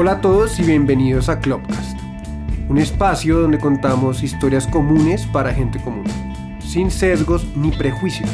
[0.00, 1.98] Hola a todos y bienvenidos a Clubcast,
[2.68, 6.04] un espacio donde contamos historias comunes para gente común,
[6.60, 8.30] sin sesgos ni prejuicios.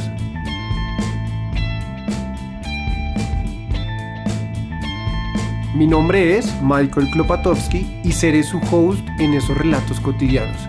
[5.74, 10.68] Mi nombre es Michael Klopatowski y seré su host en esos relatos cotidianos.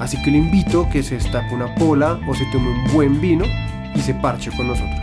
[0.00, 3.20] Así que le invito a que se destape una pola o se tome un buen
[3.20, 3.44] vino
[3.94, 5.01] y se parche con nosotros.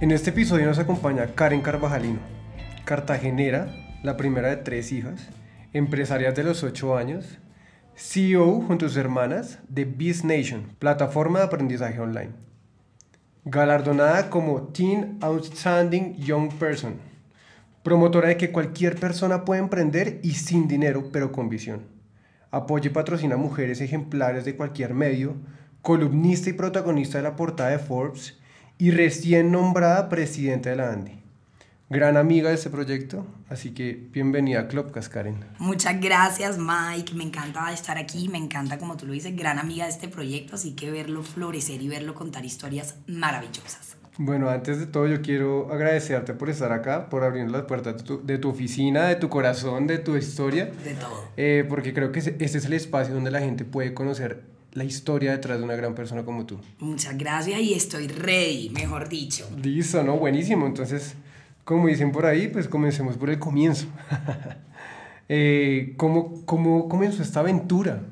[0.00, 2.20] En este episodio nos acompaña Karen Carvajalino,
[2.84, 3.66] cartagenera,
[4.04, 5.28] la primera de tres hijas,
[5.72, 7.40] empresaria de los 8 años,
[7.96, 12.30] CEO junto a sus hermanas de Biz Nation, plataforma de aprendizaje online.
[13.44, 16.94] Galardonada como Teen Outstanding Young Person,
[17.82, 21.88] promotora de que cualquier persona puede emprender y sin dinero, pero con visión.
[22.52, 25.34] Apoya y patrocina mujeres ejemplares de cualquier medio,
[25.82, 28.37] columnista y protagonista de la portada de Forbes
[28.78, 31.18] y recién nombrada presidenta de la ANDI.
[31.90, 35.44] Gran amiga de este proyecto, así que bienvenida a Clubcast, Karen.
[35.58, 37.14] Muchas gracias, Mike.
[37.14, 40.54] Me encanta estar aquí, me encanta, como tú lo dices, gran amiga de este proyecto,
[40.54, 43.96] así que verlo florecer y verlo contar historias maravillosas.
[44.18, 48.02] Bueno, antes de todo yo quiero agradecerte por estar acá, por abrir las puertas de
[48.02, 50.66] tu, de tu oficina, de tu corazón, de tu historia.
[50.66, 51.28] De todo.
[51.36, 54.42] Eh, porque creo que este es el espacio donde la gente puede conocer
[54.78, 56.58] la historia detrás de una gran persona como tú.
[56.78, 59.48] Muchas gracias y estoy ready, mejor dicho.
[59.62, 60.16] Listo, ¿no?
[60.16, 60.66] Buenísimo.
[60.66, 61.14] Entonces,
[61.64, 63.86] como dicen por ahí, pues comencemos por el comienzo.
[65.28, 68.04] eh, ¿cómo, ¿Cómo comenzó esta aventura?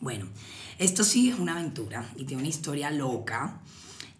[0.00, 0.26] Bueno,
[0.78, 3.60] esto sí es una aventura y tiene una historia loca.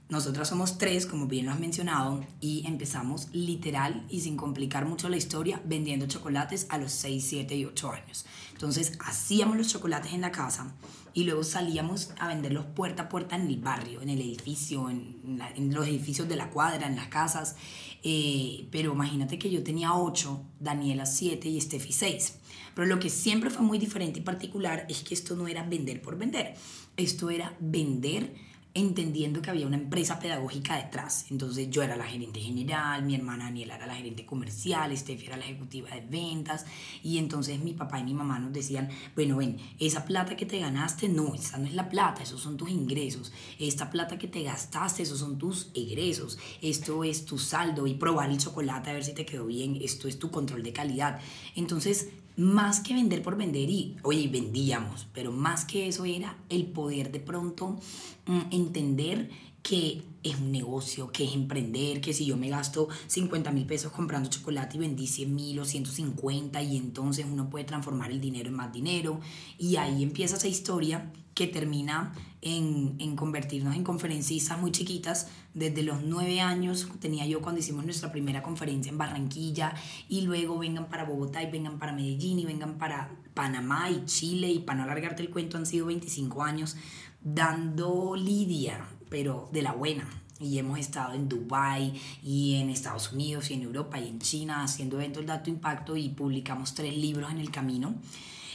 [0.09, 5.09] Nosotras somos tres, como bien lo has mencionado, y empezamos literal y sin complicar mucho
[5.09, 8.27] la historia vendiendo chocolates a los 6, 7 y 8 años.
[8.61, 10.75] Entonces hacíamos los chocolates en la casa
[11.15, 15.41] y luego salíamos a venderlos puerta a puerta en el barrio, en el edificio, en,
[15.73, 17.57] los edificios de la cuadra, en las casas.
[18.03, 22.35] Eh, pero imagínate que yo tenía 8, Daniela 7 y Steffi 6.
[22.75, 26.03] Pero lo que siempre fue muy diferente y particular es que esto no era vender
[26.03, 26.55] por vender,
[26.99, 28.35] esto era vender
[28.73, 31.27] entendiendo que había una empresa pedagógica detrás.
[31.31, 35.37] Entonces yo era la gerente general, mi hermana Daniela era la gerente comercial, Steffi era
[35.37, 36.67] la ejecutiva de ventas
[37.03, 40.59] y entonces mi papá y mi mamá nos decían, bueno, ven, esa plata que te
[40.59, 43.33] ganaste, no, esa no es la plata, esos son tus ingresos.
[43.59, 46.39] Esta plata que te gastaste, esos son tus egresos.
[46.63, 50.07] Esto es tu saldo y probar el chocolate a ver si te quedó bien, esto
[50.07, 51.21] es tu control de calidad.
[51.57, 56.67] Entonces, más que vender por vender y, oye, vendíamos, pero más que eso era el
[56.67, 57.79] poder de pronto
[58.27, 59.31] mm, entender
[59.63, 63.93] que es un negocio, que es emprender, que si yo me gasto 50 mil pesos
[63.93, 68.49] comprando chocolate y vendí 100 mil o 150 y entonces uno puede transformar el dinero
[68.49, 69.21] en más dinero
[69.59, 75.29] y ahí empieza esa historia que termina en, en convertirnos en conferencistas muy chiquitas.
[75.55, 79.75] Desde los nueve años tenía yo cuando hicimos nuestra primera conferencia en Barranquilla
[80.09, 84.51] y luego vengan para Bogotá y vengan para Medellín y vengan para Panamá y Chile
[84.51, 86.77] y para no alargarte el cuento han sido 25 años
[87.23, 90.09] dando lidia, pero de la buena.
[90.39, 91.93] Y hemos estado en Dubai
[92.23, 95.97] y en Estados Unidos y en Europa y en China haciendo eventos de alto impacto
[95.97, 97.95] y publicamos tres libros en el camino.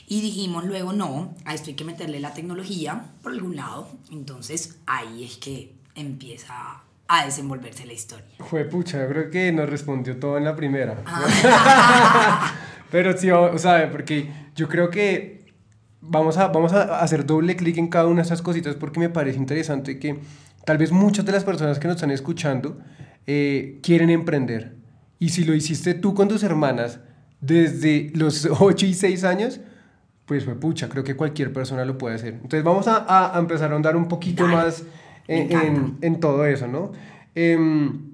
[0.07, 3.89] Y dijimos luego, no, a esto hay que meterle la tecnología por algún lado.
[4.11, 8.25] Entonces ahí es que empieza a desenvolverse la historia.
[8.39, 11.01] Fue pucha, yo creo que nos respondió todo en la primera.
[11.05, 12.53] Ah.
[12.91, 15.53] Pero sí, o sea, porque yo creo que
[16.01, 19.09] vamos a, vamos a hacer doble clic en cada una de estas cositas porque me
[19.09, 20.19] parece interesante que
[20.65, 22.79] tal vez muchas de las personas que nos están escuchando
[23.27, 24.75] eh, quieren emprender.
[25.19, 26.99] Y si lo hiciste tú con tus hermanas
[27.41, 29.59] desde los 8 y 6 años,
[30.25, 32.33] pues fue pucha, creo que cualquier persona lo puede hacer.
[32.33, 34.83] Entonces vamos a, a empezar a ahondar un poquito Dale, más
[35.27, 36.91] en, en- en todo eso, ¿no?
[37.35, 38.13] Em,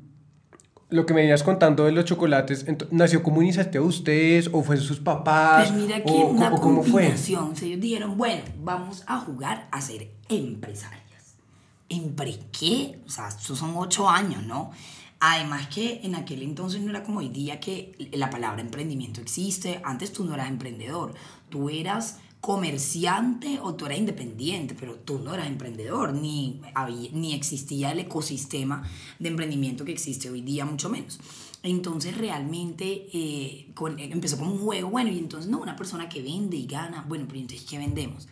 [0.89, 4.75] lo que me venías contando de los chocolates, ¿nació como iniciativa de ustedes o fue
[4.75, 5.69] sus papás?
[5.69, 6.91] Pues mira que o, una o cómo fue?
[7.03, 7.51] combinación.
[7.51, 11.01] O sea, ellos dijeron, bueno, vamos a jugar a ser empresarias.
[11.87, 12.99] ¿Empre qué?
[13.05, 14.71] O sea, estos son ocho años, ¿no?
[15.23, 19.79] Además que en aquel entonces no era como hoy día que la palabra emprendimiento existe.
[19.83, 21.13] Antes tú no eras emprendedor,
[21.49, 26.59] tú eras comerciante o tú eras independiente, pero tú no eras emprendedor, ni,
[27.13, 28.81] ni existía el ecosistema
[29.19, 31.19] de emprendimiento que existe hoy día, mucho menos.
[31.61, 36.57] Entonces realmente eh, empezó como un juego, bueno, y entonces no, una persona que vende
[36.57, 38.27] y gana, bueno, pero entonces ¿qué vendemos?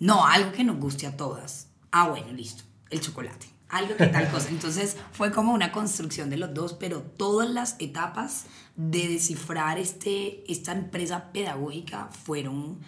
[0.00, 1.68] No, algo que nos guste a todas.
[1.92, 3.55] Ah, bueno, listo, el chocolate.
[3.68, 4.48] Algo que tal cosa.
[4.50, 8.46] Entonces fue como una construcción de los dos, pero todas las etapas
[8.76, 12.78] de descifrar este, esta empresa pedagógica fueron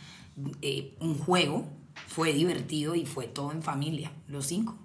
[0.63, 1.67] eh, un juego,
[2.07, 4.77] fue divertido y fue todo en familia, los cinco.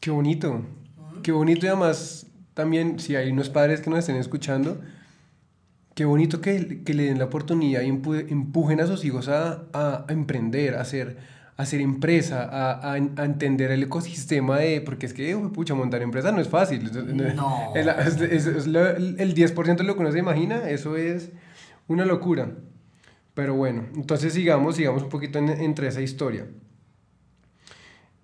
[0.00, 0.62] Qué bonito.
[1.22, 4.80] Qué bonito y además también, si hay unos padres que nos estén escuchando,
[5.94, 9.64] qué bonito que, que le den la oportunidad y empu- empujen a sus hijos a,
[9.72, 11.18] a- a emprender, a hacer,
[11.56, 14.80] a hacer empresa, a, a- a entender el ecosistema de...
[14.80, 16.90] Porque es que, pucha, montar empresa no es fácil.
[17.36, 17.72] No.
[17.76, 20.96] Es, la- es- es- es lo- el 10% de lo que uno se imagina, eso
[20.96, 21.30] es
[21.86, 22.50] una locura.
[23.34, 26.46] Pero bueno, entonces sigamos, sigamos un poquito en- entre esa historia.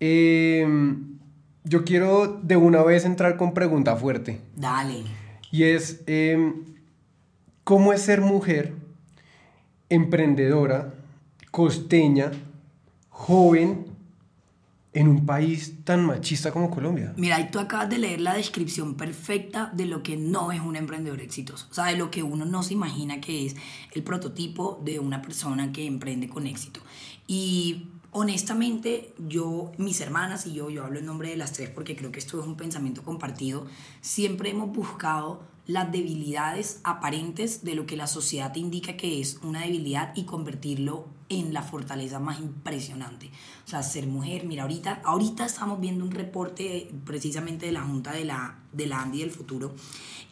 [0.00, 1.18] Em,
[1.64, 4.40] yo quiero de una vez entrar con pregunta fuerte.
[4.56, 5.04] Dale.
[5.52, 6.64] Y es, em,
[7.64, 8.72] ¿cómo es ser mujer,
[9.88, 10.94] emprendedora,
[11.50, 12.30] costeña,
[13.20, 13.84] joven,
[14.92, 17.12] en un país tan machista como Colombia?
[17.16, 20.74] Mira, y tú acabas de leer la descripción perfecta de lo que no es un
[20.74, 21.66] emprendedor exitoso.
[21.70, 23.56] O sea, de lo que uno no se imagina que es
[23.92, 26.80] el prototipo de una persona que emprende con éxito.
[27.26, 31.94] Y honestamente, yo, mis hermanas y yo, yo hablo en nombre de las tres porque
[31.94, 33.66] creo que esto es un pensamiento compartido,
[34.00, 39.38] siempre hemos buscado las debilidades aparentes de lo que la sociedad te indica que es
[39.44, 43.30] una debilidad y convertirlo en la fortaleza más impresionante.
[43.64, 48.12] O sea, ser mujer, mira, ahorita, ahorita estamos viendo un reporte precisamente de la Junta
[48.12, 49.74] de la, de la Andy del Futuro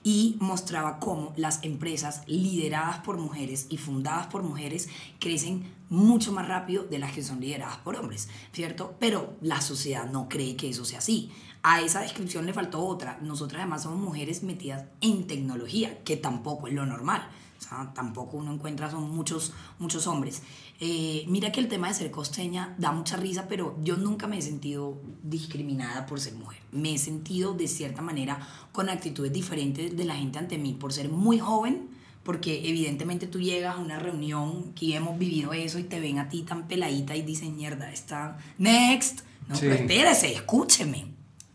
[0.02, 6.46] y mostraba cómo las empresas lideradas por mujeres y fundadas por mujeres crecen mucho más
[6.46, 8.96] rápido de las que son lideradas por hombres, ¿cierto?
[8.98, 11.30] Pero la sociedad no cree que eso sea así.
[11.62, 13.18] A esa descripción le faltó otra.
[13.22, 17.28] Nosotras además somos mujeres metidas en tecnología, que tampoco es lo normal.
[17.58, 20.42] O sea, tampoco uno encuentra, son muchos, muchos hombres.
[20.80, 24.38] Eh, mira que el tema de ser costeña da mucha risa, pero yo nunca me
[24.38, 26.60] he sentido discriminada por ser mujer.
[26.70, 28.38] Me he sentido de cierta manera
[28.70, 31.88] con actitudes diferentes de la gente ante mí por ser muy joven,
[32.22, 36.28] porque evidentemente tú llegas a una reunión que hemos vivido eso y te ven a
[36.28, 39.20] ti tan peladita y dicen, mierda, está next.
[39.48, 39.62] No, Sí.
[39.62, 41.06] pero espérese, escúcheme.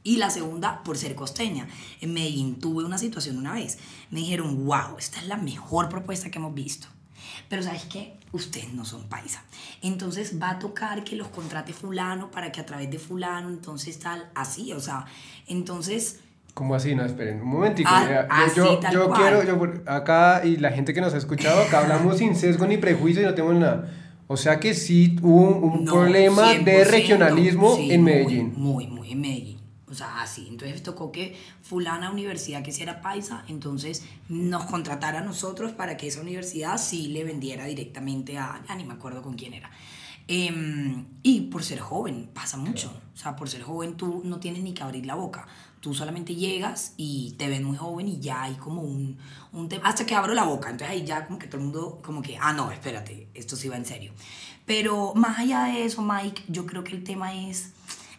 [0.04, 1.70] Y la segunda, por ser costeña.
[2.02, 3.78] En Medellín tuve una situación una vez.
[4.12, 6.88] Me dijeron, wow, esta es la mejor propuesta que hemos visto.
[7.50, 8.14] Pero ¿sabes qué?
[8.32, 9.44] Ustedes no son paisa.
[9.82, 14.00] Entonces va a tocar que los contrate fulano para que a través de fulano, entonces
[14.00, 15.06] tal, así, o sea,
[15.48, 16.20] entonces...
[16.54, 16.94] ¿Cómo así?
[16.94, 17.90] No, esperen, un momentico.
[17.92, 19.22] Ah, así, yo, yo, tal yo cual.
[19.22, 22.78] quiero, yo, acá, y la gente que nos ha escuchado, acá hablamos sin sesgo ni
[22.78, 23.92] prejuicio y no tenemos nada.
[24.28, 28.12] O sea que sí hubo un, un No, problema de 100%, regionalismo sí, en muy,
[28.12, 28.54] Medellín.
[28.56, 29.63] Muy, muy, en Medellín.
[29.94, 30.48] O sea, así.
[30.50, 35.98] Entonces tocó que fulana universidad que si era paisa, entonces nos contratara a nosotros para
[35.98, 39.70] que esa universidad sí le vendiera directamente a, ya ni me acuerdo con quién era.
[40.28, 42.92] Em, y por ser joven, pasa mucho.
[43.14, 45.48] O sea, por ser joven tú no tienes ni que abrir la boca.
[45.80, 49.18] Tú solamente llegas y te ven muy joven y ya hay como un,
[49.52, 49.90] un tema.
[49.90, 50.70] Hasta que abro la boca.
[50.70, 53.68] Entonces ahí ya como que todo el mundo, como que, ah, no, espérate, esto sí
[53.68, 54.14] va en serio.
[54.66, 57.74] Pero más allá de eso, Mike, yo creo que el tema es,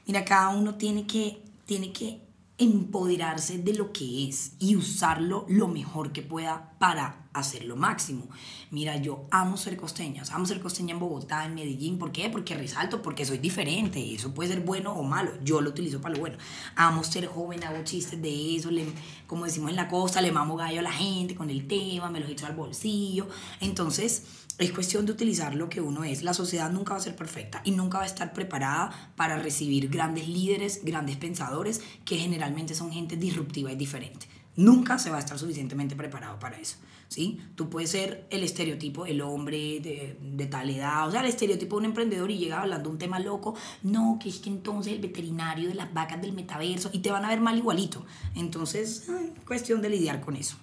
[0.06, 2.22] mira, cada uno tiene que, tiene que
[2.56, 8.28] empoderarse de lo que es y usarlo lo mejor que pueda para hacer lo máximo.
[8.70, 12.12] Mira, yo amo ser costeña, o sea, amo ser costeña en Bogotá, en Medellín, ¿por
[12.12, 12.31] qué?
[12.31, 16.15] Porque resalto, porque soy diferente, eso puede ser bueno o malo, yo lo utilizo para
[16.15, 16.38] lo bueno.
[16.77, 18.86] Amo ser joven, hago chistes de eso, le-
[19.27, 22.20] como decimos en la costa, le mamo gallo a la gente con el tema, me
[22.20, 23.27] los echo al bolsillo,
[23.60, 24.27] entonces
[24.58, 26.23] es cuestión de utilizar lo que uno es.
[26.23, 29.89] La sociedad nunca va a ser perfecta y nunca va a estar preparada para recibir
[29.89, 34.27] grandes líderes, grandes pensadores, que generalmente son gente disruptiva y diferente.
[34.56, 36.77] Nunca se va a estar suficientemente preparado para eso.
[37.08, 37.41] ¿sí?
[37.56, 41.77] Tú puedes ser el estereotipo, el hombre de, de tal edad, o sea, el estereotipo
[41.77, 43.56] de un emprendedor y llega hablando un tema loco.
[43.82, 47.25] No, que es que entonces el veterinario de las vacas del metaverso y te van
[47.25, 48.06] a ver mal igualito.
[48.37, 49.08] Entonces,
[49.46, 50.56] cuestión de lidiar con eso.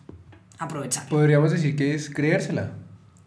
[0.58, 1.10] Aprovechar.
[1.10, 2.74] Podríamos decir que es creérsela.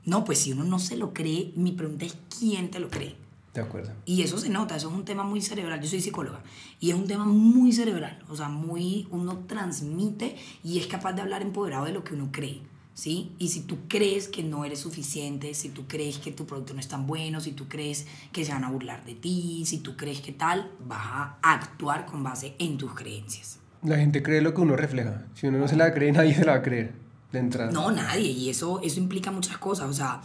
[0.07, 3.17] No, pues si uno no se lo cree, mi pregunta es quién te lo cree.
[3.55, 3.93] De acuerdo.
[4.05, 5.81] Y eso se nota, eso es un tema muy cerebral.
[5.81, 6.43] Yo soy psicóloga
[6.81, 11.23] y es un tema muy cerebral, o sea, muy uno transmite y es capaz de
[11.23, 12.63] hablar empoderado de lo que uno cree,
[12.95, 13.31] ¿sí?
[13.39, 16.81] Y si tú crees que no eres suficiente, si tú crees que tu producto no
[16.81, 19.97] es tan bueno, si tú crees que se van a burlar de ti, si tú
[19.97, 23.61] crees que tal, vas a actuar con base en tus creencias.
[23.83, 25.27] La gente cree lo que uno refleja.
[25.35, 27.04] Si uno no se la cree, nadie se la va a creer
[27.35, 27.71] de entrada.
[27.71, 28.31] No, nadie.
[28.31, 29.89] Y eso, eso implica muchas cosas.
[29.89, 30.21] O sea,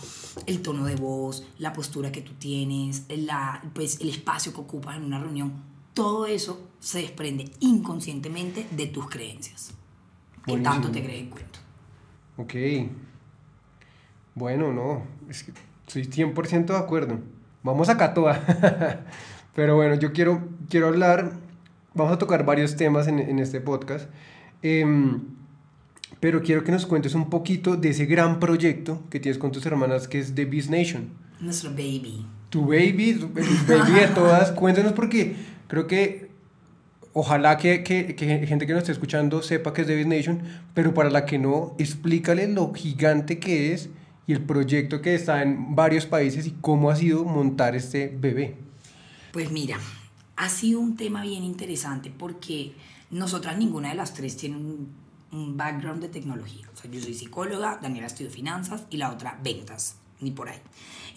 [0.46, 4.98] el tono de voz, la postura que tú tienes, la, pues, el espacio que ocupas
[4.98, 5.54] en una reunión.
[5.94, 9.74] Todo eso se desprende inconscientemente de tus creencias.
[10.46, 11.60] Que tanto te crees en cuento.
[12.38, 12.54] Ok.
[14.36, 15.04] Bueno, no.
[15.30, 15.52] Es que
[15.86, 17.20] estoy 100% de acuerdo.
[17.64, 19.06] Vamos acá toda.
[19.56, 21.34] Pero bueno, yo quiero, quiero hablar.
[21.94, 24.10] Vamos a tocar varios temas en, en este podcast.
[24.62, 25.39] Em,
[26.20, 29.66] pero quiero que nos cuentes un poquito de ese gran proyecto que tienes con tus
[29.66, 31.10] hermanas que es The Beast Nation.
[31.40, 32.26] Nuestro baby.
[32.50, 34.52] Tu baby, tu- el baby de todas.
[34.54, 35.36] Cuéntanos porque
[35.68, 36.30] creo que
[37.14, 40.42] ojalá que, que, que, gente que nos esté escuchando sepa que es Davis Nation,
[40.74, 43.90] pero para la que no, explícale lo gigante que es
[44.28, 48.56] y el proyecto que está en varios países y cómo ha sido montar este bebé.
[49.32, 49.78] Pues mira,
[50.36, 52.74] ha sido un tema bien interesante porque
[53.12, 54.90] nosotras ninguna de las tres tiene un,
[55.32, 56.70] un background de tecnología.
[56.74, 60.60] O sea, yo soy psicóloga, Daniela estudió finanzas y la otra ventas, ni por ahí.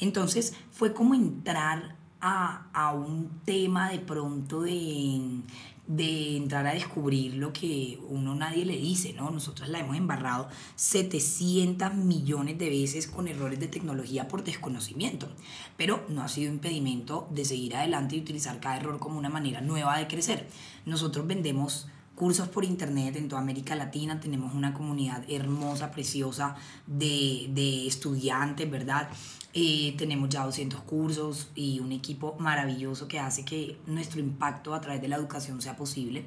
[0.00, 5.42] Entonces fue como entrar a, a un tema de pronto de
[5.86, 9.30] de entrar a descubrir lo que uno nadie le dice, ¿no?
[9.30, 15.28] Nosotros la hemos embarrado 700 millones de veces con errores de tecnología por desconocimiento,
[15.76, 19.60] pero no ha sido impedimento de seguir adelante y utilizar cada error como una manera
[19.60, 20.48] nueva de crecer.
[20.86, 26.54] Nosotros vendemos cursos por internet en toda América Latina, tenemos una comunidad hermosa, preciosa
[26.86, 29.08] de, de estudiantes, ¿verdad?
[29.54, 34.80] Eh, tenemos ya 200 cursos y un equipo maravilloso que hace que nuestro impacto a
[34.80, 36.24] través de la educación sea posible.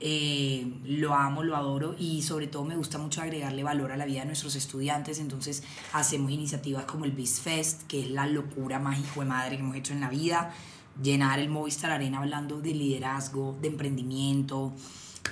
[0.00, 4.06] Eh, lo amo, lo adoro y sobre todo me gusta mucho agregarle valor a la
[4.06, 5.18] vida de nuestros estudiantes.
[5.18, 5.62] Entonces
[5.92, 9.76] hacemos iniciativas como el Fest que es la locura más hijo de madre que hemos
[9.76, 10.54] hecho en la vida.
[11.02, 14.72] Llenar el Movistar Arena hablando de liderazgo, de emprendimiento.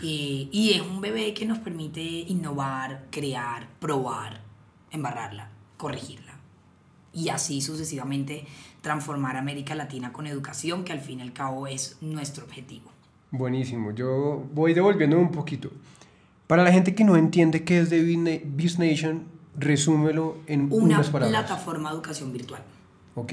[0.02, 4.40] Eh, y es un bebé que nos permite innovar, crear, probar,
[4.90, 6.38] embarrarla, corregirla
[7.12, 8.46] y así sucesivamente
[8.80, 12.90] transformar América Latina con educación, que al fin y al cabo es nuestro objetivo.
[13.30, 15.70] Buenísimo, yo voy devolviendo un poquito.
[16.46, 19.24] Para la gente que no entiende qué es de Biz Nation,
[19.56, 21.44] resúmelo en Una unas palabras.
[21.46, 22.62] plataforma de educación virtual.
[23.14, 23.32] Ok.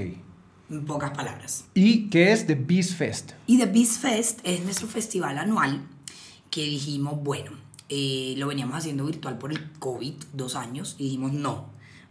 [0.70, 1.66] En pocas palabras.
[1.74, 3.32] ¿Y qué es The Biz Fest?
[3.48, 5.82] Y The Biz Fest es nuestro festival anual
[6.64, 7.52] dijimos, bueno,
[7.90, 11.66] eh, lo veníamos haciendo virtual por el COVID, dos años, y dijimos, no,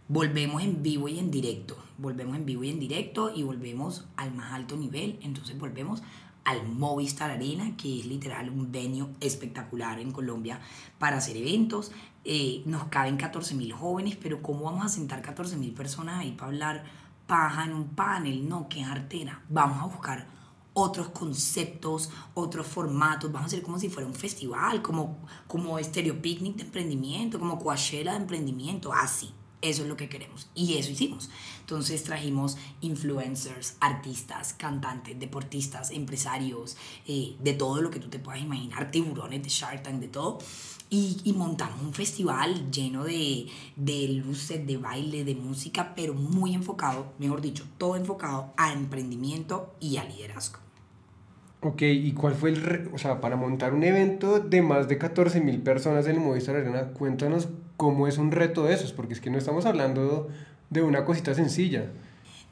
[0.07, 1.77] volvemos en vivo y en directo.
[1.97, 5.19] Volvemos en vivo y en directo y volvemos al más alto nivel.
[5.21, 6.01] Entonces volvemos
[6.43, 10.61] al Movistar Arena, que es literal un venio espectacular en Colombia
[10.97, 11.91] para hacer eventos.
[12.23, 16.31] Eh, nos caben 14 mil jóvenes, pero ¿cómo vamos a sentar 14 mil personas ahí
[16.31, 16.83] para hablar
[17.25, 18.47] paja en un panel?
[18.47, 19.41] No, qué artera.
[19.49, 20.36] Vamos a buscar
[20.79, 23.31] otros conceptos, otros formatos.
[23.31, 25.17] Vamos a hacer como si fuera un festival, como,
[25.47, 29.33] como Stereo Picnic de emprendimiento, como Coachella de emprendimiento, así.
[29.59, 31.31] Eso es lo que queremos y eso hicimos.
[31.61, 38.39] Entonces trajimos influencers, artistas, cantantes, deportistas, empresarios, eh, de todo lo que tú te puedas
[38.39, 40.37] imaginar, tiburones de Shark Tank, de todo.
[40.91, 46.53] Y, y montamos un festival lleno de, de luces, de baile, de música, pero muy
[46.53, 50.66] enfocado, mejor dicho, todo enfocado a emprendimiento y a liderazgo.
[51.61, 55.41] Ok, ¿y cuál fue el, o sea, para montar un evento de más de 14
[55.41, 59.21] mil personas en el Movistar Arena, cuéntanos cómo es un reto de esos, porque es
[59.21, 60.29] que no estamos hablando
[60.69, 61.91] de una cosita sencilla.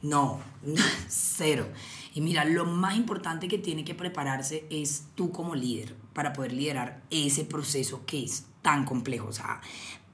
[0.02, 0.40] No,
[1.08, 1.68] cero.
[2.16, 6.54] Y mira, lo más importante que tiene que prepararse es tú como líder para poder
[6.54, 9.28] liderar ese proceso que es tan complejo.
[9.28, 9.62] O sea,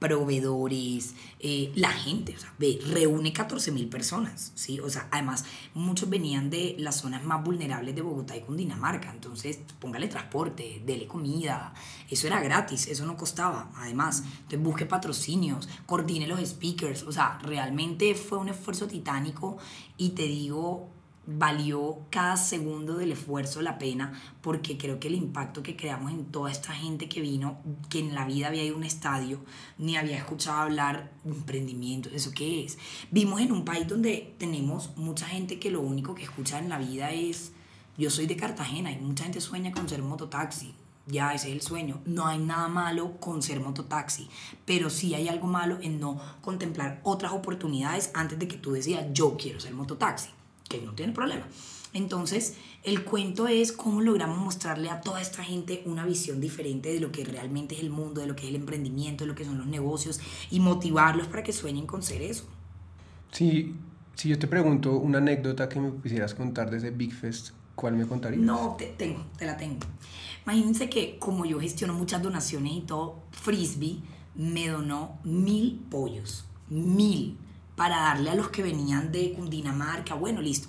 [0.02, 4.80] proveedores, eh, la gente, o sea, ve, reúne 14 mil personas, ¿sí?
[4.80, 5.44] O sea, además,
[5.74, 11.06] muchos venían de las zonas más vulnerables de Bogotá y Cundinamarca, entonces, póngale transporte, dele
[11.06, 11.72] comida,
[12.10, 17.38] eso era gratis, eso no costaba, además, entonces busque patrocinios, coordine los speakers, o sea,
[17.40, 19.58] realmente fue un esfuerzo titánico
[19.96, 20.90] y te digo,
[21.26, 26.24] valió cada segundo del esfuerzo la pena porque creo que el impacto que creamos en
[26.26, 29.40] toda esta gente que vino, que en la vida había ido a un estadio,
[29.78, 32.78] ni había escuchado hablar de emprendimiento, ¿eso qué es?
[33.10, 36.78] Vimos en un país donde tenemos mucha gente que lo único que escucha en la
[36.78, 37.52] vida es,
[37.96, 40.74] yo soy de Cartagena y mucha gente sueña con ser mototaxi,
[41.06, 42.00] ya ese es el sueño.
[42.04, 44.28] No hay nada malo con ser mototaxi,
[44.64, 49.06] pero sí hay algo malo en no contemplar otras oportunidades antes de que tú decidas
[49.12, 50.30] yo quiero ser mototaxi
[50.68, 51.46] que no tiene problema.
[51.94, 57.00] Entonces, el cuento es cómo logramos mostrarle a toda esta gente una visión diferente de
[57.00, 59.44] lo que realmente es el mundo, de lo que es el emprendimiento, de lo que
[59.44, 62.44] son los negocios y motivarlos para que sueñen con ser eso.
[63.30, 63.74] Sí,
[64.14, 68.06] si yo te pregunto una anécdota que me quisieras contar desde Big Fest, ¿cuál me
[68.06, 68.42] contarías?
[68.42, 69.80] No, te tengo, te la tengo.
[70.44, 74.00] Imagínense que como yo gestiono muchas donaciones y todo, Frisbee
[74.34, 77.36] me donó mil pollos, mil
[77.82, 80.68] para darle a los que venían de Cundinamarca, bueno, listo.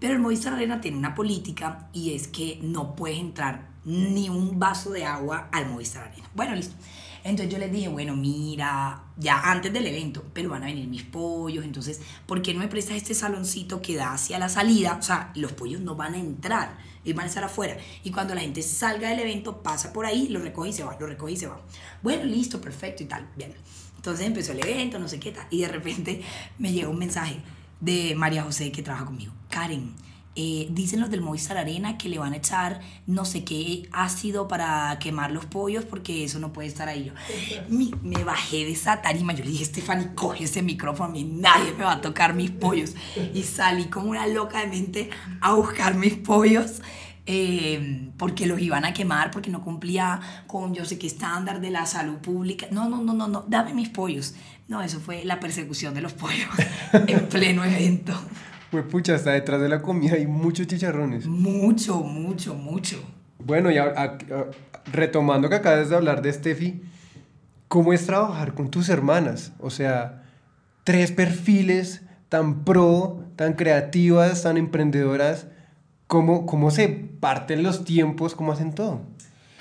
[0.00, 4.58] Pero el Movistar Arena tiene una política y es que no puedes entrar ni un
[4.58, 6.28] vaso de agua al Movistar Arena.
[6.34, 6.74] Bueno, listo.
[7.22, 11.04] Entonces yo les dije, bueno, mira, ya antes del evento, pero van a venir mis
[11.04, 14.96] pollos, entonces, ¿por qué no me prestas este saloncito que da hacia la salida?
[14.98, 17.76] O sea, los pollos no van a entrar, ellos van a estar afuera.
[18.02, 20.96] Y cuando la gente salga del evento, pasa por ahí, lo recoge y se va,
[20.98, 21.60] lo recoge y se va.
[22.02, 23.28] Bueno, listo, perfecto y tal.
[23.36, 23.54] Bien.
[23.98, 26.22] Entonces empezó el evento, no sé qué tal, y de repente
[26.58, 27.40] me llega un mensaje
[27.80, 29.32] de María José que trabaja conmigo.
[29.50, 29.92] Karen,
[30.40, 34.46] eh, dicen los del Movistar Arena que le van a echar no sé qué ácido
[34.46, 37.06] para quemar los pollos porque eso no puede estar ahí.
[37.06, 37.12] Yo
[37.68, 41.24] me, me bajé de esa tarima, yo le dije, Stephanie, coge ese micrófono, a mí
[41.24, 42.94] nadie me va a tocar mis pollos.
[43.34, 46.82] Y salí como una loca de mente a buscar mis pollos.
[47.30, 51.70] Eh, porque los iban a quemar, porque no cumplía con yo sé qué estándar de
[51.70, 52.66] la salud pública.
[52.70, 54.34] No, no, no, no, no, dame mis pollos.
[54.66, 56.48] No, eso fue la persecución de los pollos
[57.06, 58.12] en pleno evento.
[58.70, 61.26] Pues pucha, hasta detrás de la comida hay muchos chicharrones.
[61.26, 62.96] Mucho, mucho, mucho.
[63.38, 64.18] Bueno, y a- a- a-
[64.92, 66.82] retomando que acabas de hablar de Steffi,
[67.68, 69.52] ¿cómo es trabajar con tus hermanas?
[69.60, 70.22] O sea,
[70.84, 75.46] tres perfiles tan pro, tan creativas, tan emprendedoras.
[76.08, 78.34] ¿Cómo, cómo se parten los tiempos?
[78.34, 79.02] ¿Cómo hacen todo?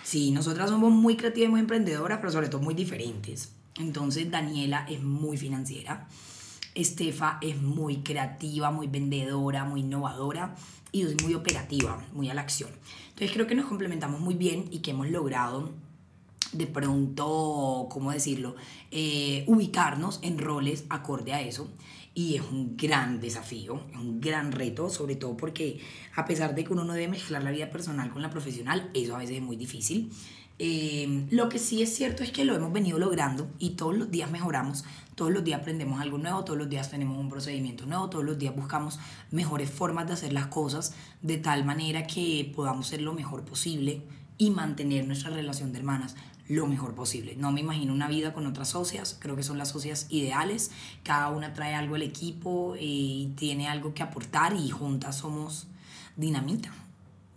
[0.03, 3.51] Sí, nosotras somos muy creativas y muy emprendedoras, pero sobre todo muy diferentes.
[3.77, 6.07] Entonces, Daniela es muy financiera,
[6.73, 10.55] Estefa es muy creativa, muy vendedora, muy innovadora
[10.93, 12.69] y yo soy muy operativa, muy a la acción.
[13.09, 15.71] Entonces, creo que nos complementamos muy bien y que hemos logrado
[16.53, 18.55] de pronto, ¿cómo decirlo?,
[18.89, 21.67] Eh, ubicarnos en roles acorde a eso.
[22.17, 25.79] Y es un gran desafío, es un gran reto, sobre todo porque
[26.15, 29.15] a pesar de que uno no debe mezclar la vida personal con la profesional, eso
[29.15, 30.11] a veces es muy difícil.
[30.57, 34.09] Eh, lo que sí es cierto es que lo hemos venido logrando y todos los
[34.09, 34.83] días mejoramos,
[35.13, 38.39] todos los días aprendemos algo nuevo, todos los días tenemos un procedimiento nuevo, todos los
[38.39, 38.97] días buscamos
[39.29, 44.01] mejores formas de hacer las cosas de tal manera que podamos ser lo mejor posible
[44.39, 46.15] y mantener nuestra relación de hermanas
[46.47, 47.35] lo mejor posible.
[47.37, 50.71] No me imagino una vida con otras socias, creo que son las socias ideales,
[51.03, 55.67] cada una trae algo al equipo eh, y tiene algo que aportar y juntas somos
[56.15, 56.71] dinamita,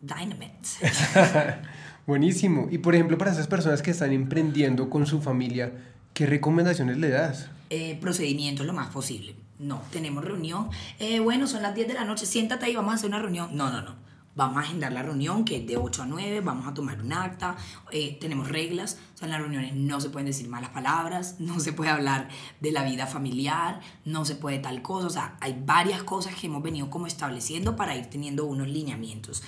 [0.01, 0.69] dynamite.
[2.07, 2.69] Buenísimo.
[2.71, 5.73] Y por ejemplo, para esas personas que están emprendiendo con su familia,
[6.15, 7.51] ¿qué recomendaciones le das?
[7.71, 9.35] eh, procedimientos lo más posible.
[9.59, 10.69] No, tenemos reunión.
[10.99, 13.57] Eh, bueno, son las 10 de la noche, siéntate ahí, vamos a hacer una reunión.
[13.57, 13.95] No, no, no.
[14.37, 17.13] Vamos a agendar la reunión que es de 8 a 9, vamos a tomar un
[17.13, 17.57] acta,
[17.91, 21.59] eh, tenemos reglas, o sea, en las reuniones no se pueden decir malas palabras, no
[21.59, 22.29] se puede hablar
[22.61, 26.47] de la vida familiar, no se puede tal cosa, o sea, hay varias cosas que
[26.47, 29.43] hemos venido como estableciendo para ir teniendo unos lineamientos.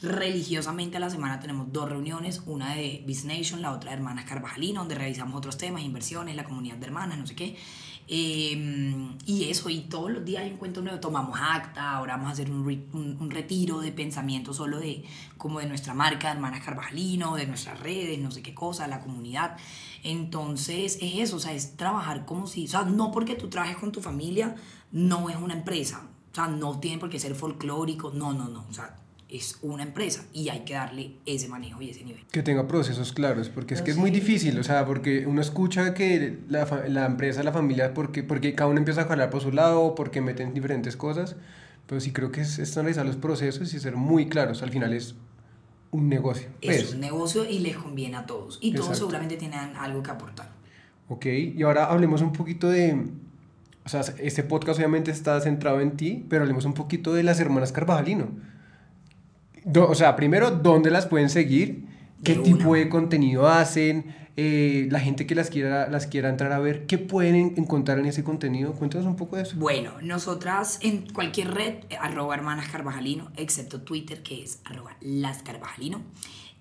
[0.00, 4.26] Religiosamente a la semana tenemos dos reuniones, una de Biz Nation, la otra de Hermanas
[4.26, 7.56] Carvajalino, donde revisamos otros temas, inversiones, la comunidad de hermanas, no sé qué.
[8.10, 12.30] Eh, y eso, y todos los días hay un encuentro nuevo, tomamos acta, ahora vamos
[12.30, 15.04] a hacer un, re- un, un retiro de pensamiento solo de
[15.36, 19.56] como de nuestra marca, Hermanas Carvajalino, de nuestras redes, no sé qué cosa, la comunidad.
[20.02, 23.76] Entonces es eso, o sea, es trabajar como si, o sea, no porque tú trabajes
[23.76, 24.56] con tu familia,
[24.90, 28.64] no es una empresa, o sea, no tiene por qué ser folclórico, no, no, no,
[28.70, 28.96] o sea,
[29.28, 32.24] es una empresa y hay que darle ese manejo y ese nivel.
[32.32, 35.92] Que tenga procesos claros, porque es que es muy difícil, o sea, porque uno escucha
[35.92, 39.52] que la, la empresa, la familia, porque, porque cada uno empieza a jalar por su
[39.52, 41.36] lado, porque meten diferentes cosas,
[41.86, 45.14] pero sí creo que es estandarizar los procesos y ser muy claros, al final es
[45.90, 46.48] un negocio.
[46.62, 50.10] Es Pues, un negocio y les conviene a todos y todos seguramente tienen algo que
[50.10, 50.50] aportar.
[51.08, 53.06] ok, y ahora hablemos un poquito de,
[53.84, 57.40] o sea, este podcast obviamente está centrado en ti, pero hablemos un poquito de las
[57.40, 58.28] hermanas Carvajalino.
[59.68, 61.84] Do- o sea, primero, ¿dónde las pueden seguir?
[62.24, 62.78] ¿Qué De tipo una.
[62.80, 64.14] de contenido hacen?
[64.40, 67.98] Eh, la gente que las quiera, las quiera entrar a ver, ¿qué pueden en- encontrar
[67.98, 68.72] en ese contenido?
[68.72, 69.56] Cuéntanos un poco de eso.
[69.56, 75.42] Bueno, nosotras en cualquier red, eh, arroba hermanas Carvajalino, excepto Twitter, que es arroba las
[75.42, 76.02] Carvajalino.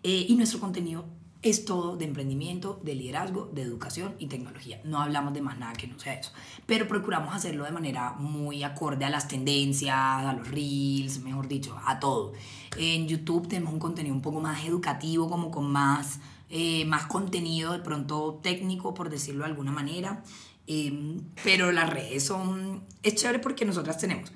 [0.03, 1.05] Eh, y nuestro contenido
[1.43, 4.81] es todo de emprendimiento, de liderazgo, de educación y tecnología.
[4.83, 6.31] No hablamos de más nada que no sea eso.
[6.65, 11.77] Pero procuramos hacerlo de manera muy acorde a las tendencias, a los reels, mejor dicho,
[11.85, 12.33] a todo.
[12.77, 16.19] En YouTube tenemos un contenido un poco más educativo, como con más,
[16.49, 20.23] eh, más contenido de pronto técnico, por decirlo de alguna manera.
[20.65, 22.83] Eh, pero las redes son...
[23.03, 24.31] Es chévere porque nosotras tenemos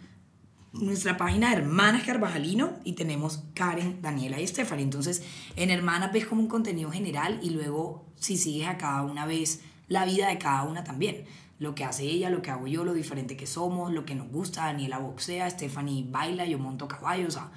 [0.74, 4.84] nuestra página de Hermanas Carvajalino y tenemos Karen, Daniela y Stephanie.
[4.84, 5.24] Entonces,
[5.56, 9.62] en Hermanas ves como un contenido general y luego si sigues a cada una ves
[9.88, 11.26] la vida de cada una también.
[11.60, 14.30] Lo que hace ella, lo que hago yo, lo diferente que somos, lo que nos
[14.30, 14.66] gusta.
[14.66, 17.28] Daniela boxea, Stephanie baila, yo monto caballo.
[17.28, 17.52] O sea,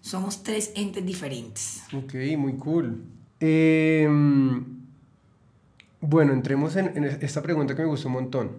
[0.00, 1.82] somos tres entes diferentes.
[1.94, 3.02] Ok, muy cool.
[3.38, 4.64] Em,
[6.00, 8.58] bueno, entremos en, en esta pregunta que me gustó un montón.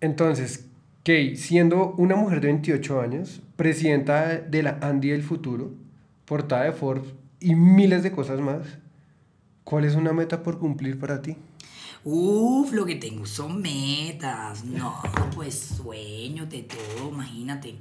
[0.00, 0.66] Entonces,
[1.04, 5.72] Kay, siendo una mujer de 28 años, presidenta de la Andy del futuro,
[6.26, 8.78] portada de Forbes y miles de cosas más,
[9.64, 11.36] ¿cuál es una meta por cumplir para ti?
[12.04, 14.64] Uf, lo que tengo son metas.
[14.64, 14.94] No,
[15.34, 17.74] pues sueños de todo, imagínate.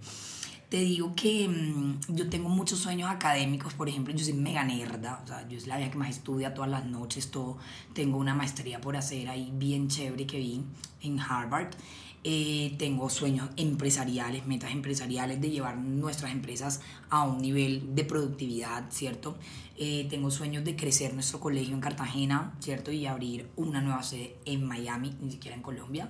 [0.70, 5.22] Te digo que mm, yo tengo muchos sueños académicos, por ejemplo, yo soy mega nerda,
[5.24, 7.58] o sea, yo es la vida que más estudia todas las noches, todo.
[7.94, 10.64] Tengo una maestría por hacer ahí bien chévere que vi
[11.04, 11.76] en Harvard.
[12.24, 18.92] Eh, tengo sueños empresariales, metas empresariales de llevar nuestras empresas a un nivel de productividad,
[18.92, 19.38] ¿cierto?
[19.76, 22.92] Eh, tengo sueños de crecer nuestro colegio en Cartagena, ¿cierto?
[22.92, 26.10] Y abrir una nueva sede en Miami, ni siquiera en Colombia.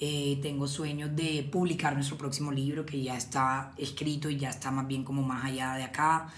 [0.00, 4.72] Eh, tengo sueños de publicar nuestro próximo libro que ya está escrito y ya está
[4.72, 6.32] más bien como más allá de acá.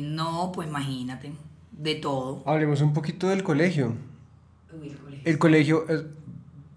[0.00, 1.32] no, pues imagínate,
[1.72, 2.42] de todo.
[2.46, 3.94] Hablemos un poquito del colegio.
[4.72, 5.22] el colegio.
[5.26, 6.17] El colegio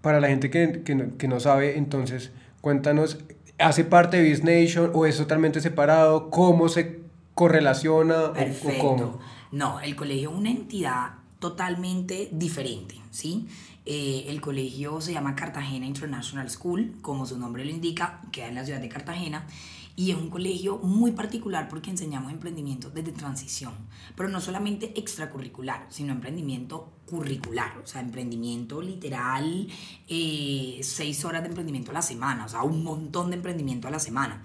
[0.02, 3.18] para la gente que, que, que no sabe, entonces, cuéntanos,
[3.58, 6.30] ¿hace parte de Biz Nation o es totalmente separado?
[6.30, 7.00] ¿Cómo se
[7.34, 9.20] correlaciona o, cómo?
[9.50, 13.46] No, el colegio es una entidad totalmente diferente, ¿sí?
[13.84, 18.54] Eh, el colegio se llama Cartagena International School, como su nombre lo indica, queda en
[18.54, 19.46] la ciudad de Cartagena
[19.94, 23.74] y es un colegio muy particular porque enseñamos emprendimiento desde transición,
[24.16, 29.68] pero no solamente extracurricular, sino emprendimiento curricular, o sea, emprendimiento literal,
[30.08, 33.90] eh, seis horas de emprendimiento a la semana, o sea, un montón de emprendimiento a
[33.90, 34.42] la semana.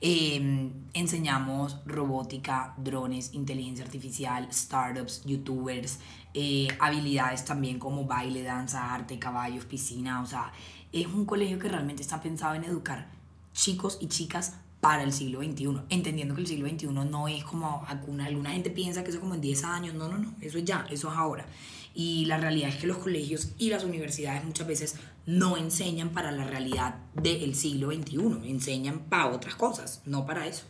[0.00, 6.00] Em, enseñamos robótica, drones, inteligencia artificial, startups, youtubers,
[6.34, 10.52] eh, habilidades también como baile, danza, arte, caballos, piscina, o sea,
[10.92, 13.08] es un colegio que realmente está pensado en educar
[13.52, 17.84] chicos y chicas para el siglo XXI, entendiendo que el siglo XXI no es como
[17.88, 20.58] alguna, alguna gente piensa que eso es como en 10 años, no, no, no, eso
[20.58, 21.46] es ya, eso es ahora.
[21.94, 26.30] Y la realidad es que los colegios y las universidades muchas veces no enseñan para
[26.30, 30.64] la realidad del siglo XXI, enseñan para otras cosas, no para eso.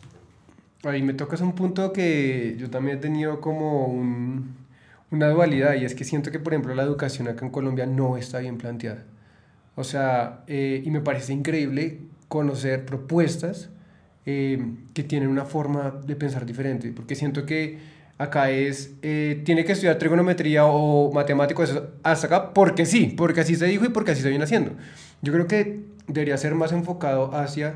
[0.83, 4.55] Ahí me tocas un punto que yo también he tenido como un,
[5.11, 8.17] una dualidad y es que siento que por ejemplo la educación acá en Colombia no
[8.17, 9.03] está bien planteada.
[9.75, 13.69] O sea, eh, y me parece increíble conocer propuestas
[14.31, 14.59] eh,
[14.93, 17.79] que tienen una forma de pensar diferente, porque siento que
[18.19, 23.55] acá es, eh, tiene que estudiar trigonometría o matemáticos hasta acá porque sí, porque así
[23.55, 24.73] se dijo y porque así se viene haciendo.
[25.23, 27.73] Yo creo que debería ser más enfocado hacia,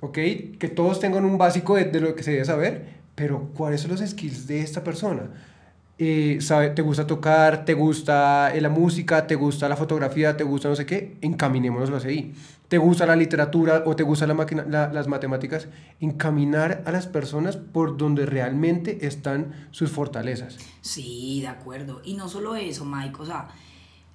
[0.00, 0.18] ok,
[0.58, 2.84] que todos tengan un básico de, de lo que se debe saber,
[3.14, 5.30] pero cuáles son los skills de esta persona.
[5.98, 10.68] Eh, sabe, te gusta tocar, te gusta la música, te gusta la fotografía, te gusta
[10.68, 12.34] no sé qué, encaminémonos hacia ahí
[12.72, 15.68] te gusta la literatura o te gusta la máquina, las matemáticas,
[16.00, 20.56] encaminar a las personas por donde realmente están sus fortalezas.
[20.80, 22.00] Sí, de acuerdo.
[22.02, 23.48] Y no solo eso, Mike, o sea,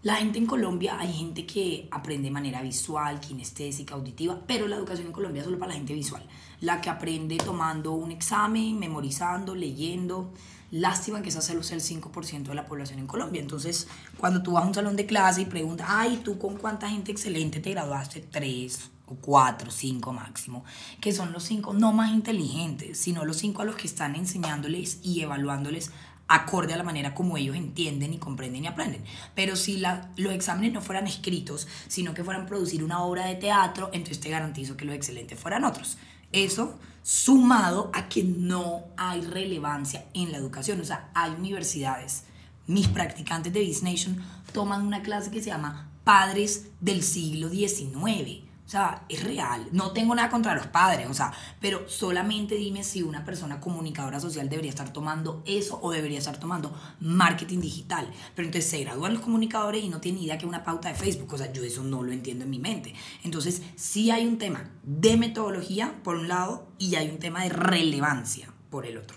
[0.01, 4.77] la gente en Colombia, hay gente que aprende de manera visual, kinestésica, auditiva, pero la
[4.77, 6.23] educación en Colombia es solo para la gente visual.
[6.61, 10.33] La que aprende tomando un examen, memorizando, leyendo.
[10.71, 13.41] Lástima que esa solo sea el 5% de la población en Colombia.
[13.41, 16.89] Entonces, cuando tú vas a un salón de clase y preguntas, ay, ¿tú con cuánta
[16.89, 18.21] gente excelente te graduaste?
[18.21, 20.65] Tres o cuatro, cinco máximo,
[20.99, 24.99] que son los cinco no más inteligentes, sino los cinco a los que están enseñándoles
[25.01, 25.91] y evaluándoles
[26.27, 29.03] acorde a la manera como ellos entienden y comprenden y aprenden.
[29.33, 33.35] Pero si la, los exámenes no fueran escritos, sino que fueran producir una obra de
[33.35, 35.97] teatro, entonces te garantizo que los excelentes fueran otros.
[36.33, 36.77] Eso
[37.07, 40.81] sumado a que no hay relevancia en la educación.
[40.81, 42.25] O sea, hay universidades.
[42.65, 48.46] Mis practicantes de Business Nation toman una clase que se llama Padres del siglo XIX
[48.67, 49.65] o sea, es real.
[49.71, 54.19] No tengo nada contra los padres, o sea, pero solamente dime si una persona comunicadora
[54.19, 58.11] social debería estar tomando eso o debería estar tomando marketing digital.
[58.35, 60.95] Pero entonces se gradúan los comunicadores y no tienen idea que es una pauta de
[60.95, 61.33] Facebook.
[61.33, 62.93] O sea, yo eso no lo entiendo en mi mente.
[63.23, 67.49] Entonces, sí hay un tema de metodología por un lado y hay un tema de
[67.49, 69.15] relevancia por el otro.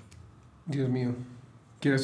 [0.66, 1.16] Dios mío.
[1.80, 1.96] Quiero,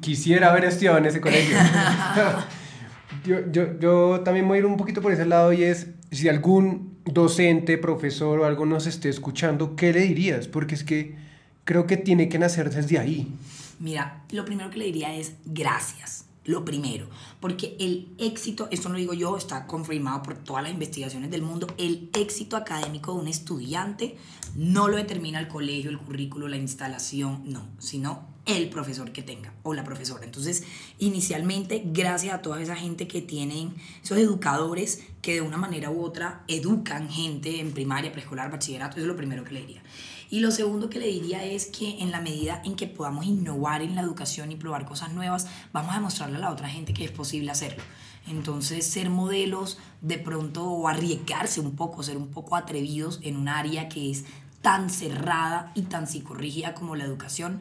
[0.00, 1.56] quisiera haber estudiado en ese colegio.
[3.24, 6.28] yo, yo, yo también voy a ir un poquito por ese lado y es si
[6.28, 10.48] algún docente, profesor o algo nos esté escuchando, ¿qué le dirías?
[10.48, 11.16] Porque es que
[11.64, 13.32] creo que tiene que nacer desde ahí.
[13.78, 16.24] Mira, lo primero que le diría es gracias.
[16.44, 17.08] Lo primero,
[17.40, 21.42] porque el éxito, esto no lo digo yo, está confirmado por todas las investigaciones del
[21.42, 24.16] mundo, el éxito académico de un estudiante
[24.54, 29.52] no lo determina el colegio, el currículo, la instalación, no, sino el profesor que tenga
[29.64, 30.24] o la profesora.
[30.24, 30.62] Entonces,
[30.98, 36.02] inicialmente, gracias a toda esa gente que tienen, esos educadores que de una manera u
[36.02, 39.82] otra educan gente en primaria, preescolar, bachillerato, eso es lo primero que le diría.
[40.30, 43.82] Y lo segundo que le diría es que en la medida en que podamos innovar
[43.82, 47.04] en la educación y probar cosas nuevas, vamos a demostrarle a la otra gente que
[47.04, 47.82] es posible hacerlo.
[48.28, 53.48] Entonces, ser modelos de pronto o arriesgarse un poco, ser un poco atrevidos en un
[53.48, 54.24] área que es
[54.62, 57.60] tan cerrada y tan psicorrígida como la educación,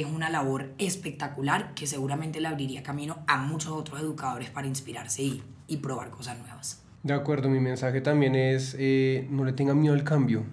[0.00, 5.22] es una labor espectacular que seguramente le abriría camino a muchos otros educadores para inspirarse
[5.22, 6.82] y, y probar cosas nuevas.
[7.02, 10.44] De acuerdo, mi mensaje también es eh, no le tenga miedo al cambio.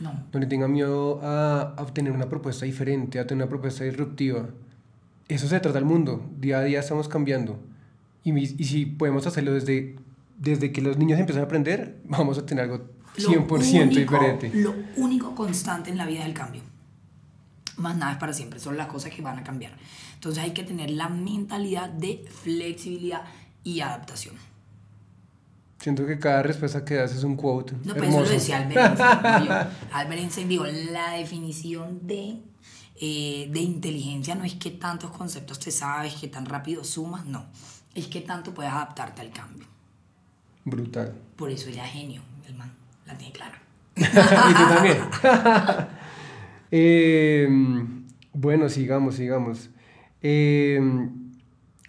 [0.00, 0.12] No.
[0.32, 4.48] No le tenga miedo a, a tener una propuesta diferente, a tener una propuesta disruptiva.
[5.28, 6.28] Eso se trata el mundo.
[6.40, 7.60] Día a día estamos cambiando.
[8.24, 9.96] Y, y si podemos hacerlo desde
[10.38, 12.78] desde que los niños empiezan a aprender, vamos a tener algo
[13.16, 14.50] Lo 100% único- diferente.
[14.54, 16.62] Lo único constante en la vida es el cambio.
[17.76, 19.72] Más nada es para siempre, son las cosas que van a cambiar.
[20.14, 23.22] Entonces hay que tener la mentalidad de flexibilidad
[23.64, 24.36] y adaptación.
[25.78, 27.72] Siento que cada respuesta que das es un quote.
[27.84, 28.22] No, pero eso hermoso.
[28.22, 29.50] lo decía Albert Einstein.
[29.92, 32.38] Albert Einstein digo, la definición de,
[33.00, 37.46] eh, de inteligencia no es que tantos conceptos te sabes, que tan rápido sumas, no.
[37.96, 39.66] Es que tanto puedes adaptarte al cambio.
[40.64, 41.14] Brutal.
[41.34, 42.72] Por eso era genio, el man,
[43.04, 43.60] la tiene clara.
[43.96, 44.98] y tú también.
[46.74, 47.46] Eh,
[48.32, 49.68] bueno, sigamos, sigamos.
[50.22, 50.80] Eh,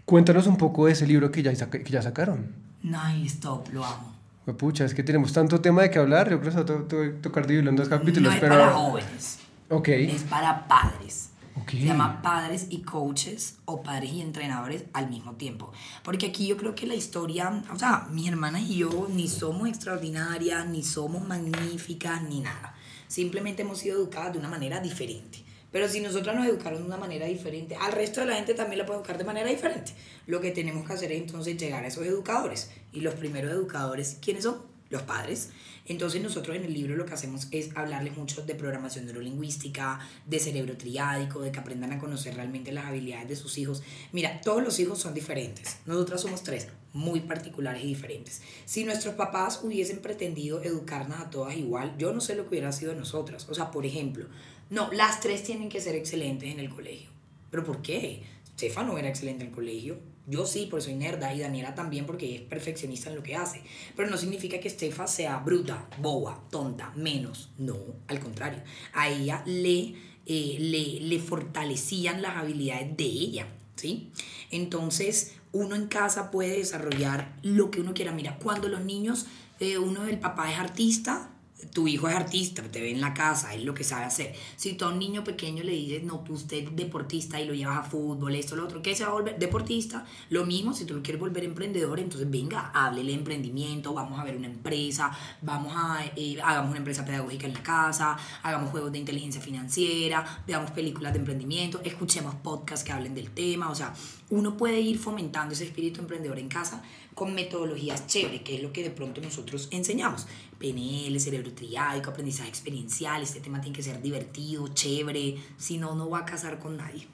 [0.05, 2.51] cuéntanos un poco de ese libro que ya, que ya sacaron.
[2.83, 4.13] Nice, stop, lo amo.
[4.57, 6.29] Pucha, es que tenemos tanto tema de que hablar.
[6.29, 8.29] Yo creo que tengo que tocar dividirlo en dos capítulos.
[8.31, 8.55] no es pero...
[8.55, 9.87] para jóvenes, Ok.
[9.87, 11.29] es para padres.
[11.55, 11.69] Ok.
[11.69, 15.71] Se llama padres y coaches o padres y entrenadores al mismo tiempo.
[16.03, 19.69] Porque aquí yo creo que la historia, o sea, mis hermanas y yo ni somos
[19.69, 22.75] extraordinarias, ni somos magníficas, ni nada.
[23.13, 25.37] Simplemente hemos sido educadas de una manera diferente.
[25.71, 28.79] Pero si nosotras nos educaron de una manera diferente, al resto de la gente también
[28.79, 29.91] la puede educar de manera diferente.
[30.25, 32.71] Lo que tenemos que hacer es entonces llegar a esos educadores.
[32.91, 34.63] Y los primeros educadores, ¿quiénes son?
[34.89, 35.51] Los padres.
[35.85, 40.39] Entonces nosotros en el libro lo que hacemos es hablarles mucho de programación neurolingüística, de
[40.39, 43.83] cerebro triádico, de que aprendan a conocer realmente las habilidades de sus hijos.
[44.11, 45.77] Mira, todos los hijos son diferentes.
[45.85, 48.41] Nosotras somos tres, muy particulares y diferentes.
[48.65, 52.71] Si nuestros papás hubiesen pretendido educarnos a todas igual, yo no sé lo que hubiera
[52.71, 53.47] sido de nosotras.
[53.49, 54.27] O sea, por ejemplo,
[54.69, 57.09] no, las tres tienen que ser excelentes en el colegio.
[57.51, 58.23] ¿Pero por qué?
[58.53, 60.12] Stefan no era excelente en el colegio.
[60.25, 63.61] Yo sí, porque soy nerda, y Daniela también, porque es perfeccionista en lo que hace.
[63.95, 67.49] Pero no significa que Stefan sea bruta, boba, tonta, menos.
[67.57, 68.61] No, al contrario.
[68.93, 74.11] A ella le, eh, le, le fortalecían las habilidades de ella, ¿sí?
[74.49, 78.13] Entonces, uno en casa puede desarrollar lo que uno quiera.
[78.13, 79.27] Mira, cuando los niños,
[79.59, 81.32] eh, uno del papá es artista,
[81.71, 84.33] tu hijo es artista, te ve en la casa, es lo que sabe hacer.
[84.55, 87.53] Si tú a un niño pequeño le dices, no, tú usted es deportista y lo
[87.53, 89.37] llevas a fútbol, esto, lo otro, ¿qué se va a volver?
[89.37, 90.05] Deportista.
[90.29, 94.23] Lo mismo, si tú lo quieres volver emprendedor, entonces venga, háblele de emprendimiento, vamos a
[94.23, 98.91] ver una empresa, vamos a, eh, hagamos una empresa pedagógica en la casa, hagamos juegos
[98.91, 103.93] de inteligencia financiera, veamos películas de emprendimiento, escuchemos podcasts que hablen del tema, o sea,
[104.29, 106.81] uno puede ir fomentando ese espíritu emprendedor en casa
[107.13, 110.27] con metodologías chéveres, que es lo que de pronto nosotros enseñamos.
[110.59, 116.09] PNL, cerebro triádico, aprendizaje experiencial, este tema tiene que ser divertido, chévere, si no, no
[116.09, 117.07] va a casar con nadie.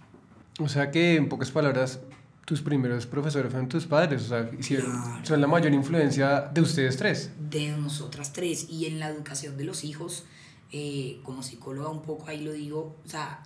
[0.60, 2.00] O sea que, en pocas palabras,
[2.46, 4.24] tus primeros profesores fueron tus padres.
[4.24, 5.26] O sea, hicieron, Claro.
[5.26, 7.32] son la mayor influencia de ustedes tres.
[7.50, 10.24] de nosotras tres y en la educación de los hijos,
[10.72, 13.42] eh, como psicóloga un poco ahí lo digo, o sea,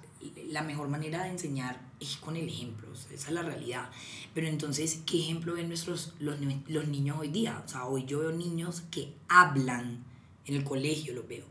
[0.50, 3.90] la mejor manera de enseñar es con el ejemplo, o sea, esa es la realidad.
[4.34, 7.62] Pero entonces, ¿qué ejemplo ven nuestros, los, los niños hoy día?
[7.66, 10.04] O sea, hoy yo veo niños que hablan
[10.46, 11.46] en el colegio, los veo,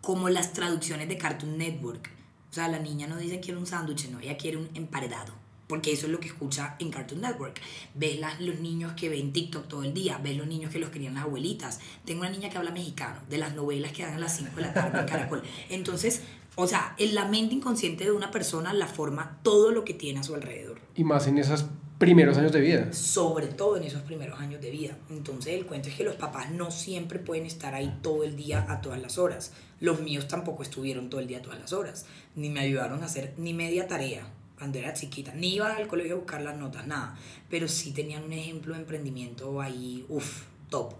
[0.00, 2.10] como las traducciones de Cartoon Network.
[2.50, 5.34] O sea, la niña no dice quiere un sándwich, no, ella quiere un emparedado.
[5.66, 7.60] Porque eso es lo que escucha en Cartoon Network.
[7.94, 10.88] Ves las, los niños que ven TikTok todo el día, ves los niños que los
[10.88, 11.80] crían las abuelitas.
[12.06, 14.62] Tengo una niña que habla mexicano, de las novelas que dan a las 5 de
[14.62, 15.42] la tarde en Caracol.
[15.68, 16.22] Entonces,
[16.54, 20.20] o sea, en la mente inconsciente de una persona la forma todo lo que tiene
[20.20, 21.66] a su alrededor Y más en esos
[21.98, 22.92] primeros años de vida.
[22.92, 24.96] sobre todo en esos primeros años de vida.
[25.10, 28.66] Entonces el cuento es que los papás no siempre pueden estar ahí todo el día
[28.68, 29.52] a todas las horas.
[29.80, 32.06] Los míos tampoco estuvieron todo el día a todas las horas,
[32.36, 36.14] ni me ayudaron a hacer ni media tarea cuando era chiquita, ni iba al colegio
[36.14, 37.16] a buscar las notas, nada,
[37.48, 40.94] pero sí tenían un ejemplo de emprendimiento ahí, uff, top.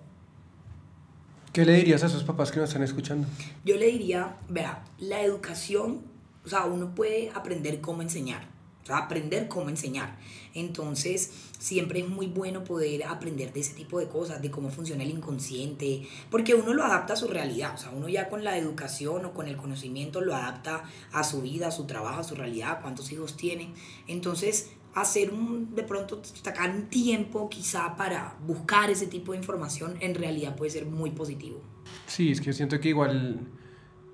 [1.52, 3.26] ¿Qué le dirías a esos papás que nos están escuchando?
[3.64, 6.02] Yo le diría, vea, la educación,
[6.44, 8.46] o sea, uno puede aprender cómo enseñar,
[8.82, 10.16] o sea, aprender cómo enseñar.
[10.54, 15.02] Entonces, siempre es muy bueno poder aprender de ese tipo de cosas, de cómo funciona
[15.02, 18.56] el inconsciente, porque uno lo adapta a su realidad, o sea, uno ya con la
[18.56, 22.34] educación o con el conocimiento lo adapta a su vida, a su trabajo, a su
[22.34, 23.72] realidad, cuántos hijos tiene.
[24.06, 29.96] Entonces, hacer un, de pronto, sacar un tiempo quizá para buscar ese tipo de información,
[30.00, 31.60] en realidad puede ser muy positivo.
[32.06, 33.40] Sí, es que yo siento que igual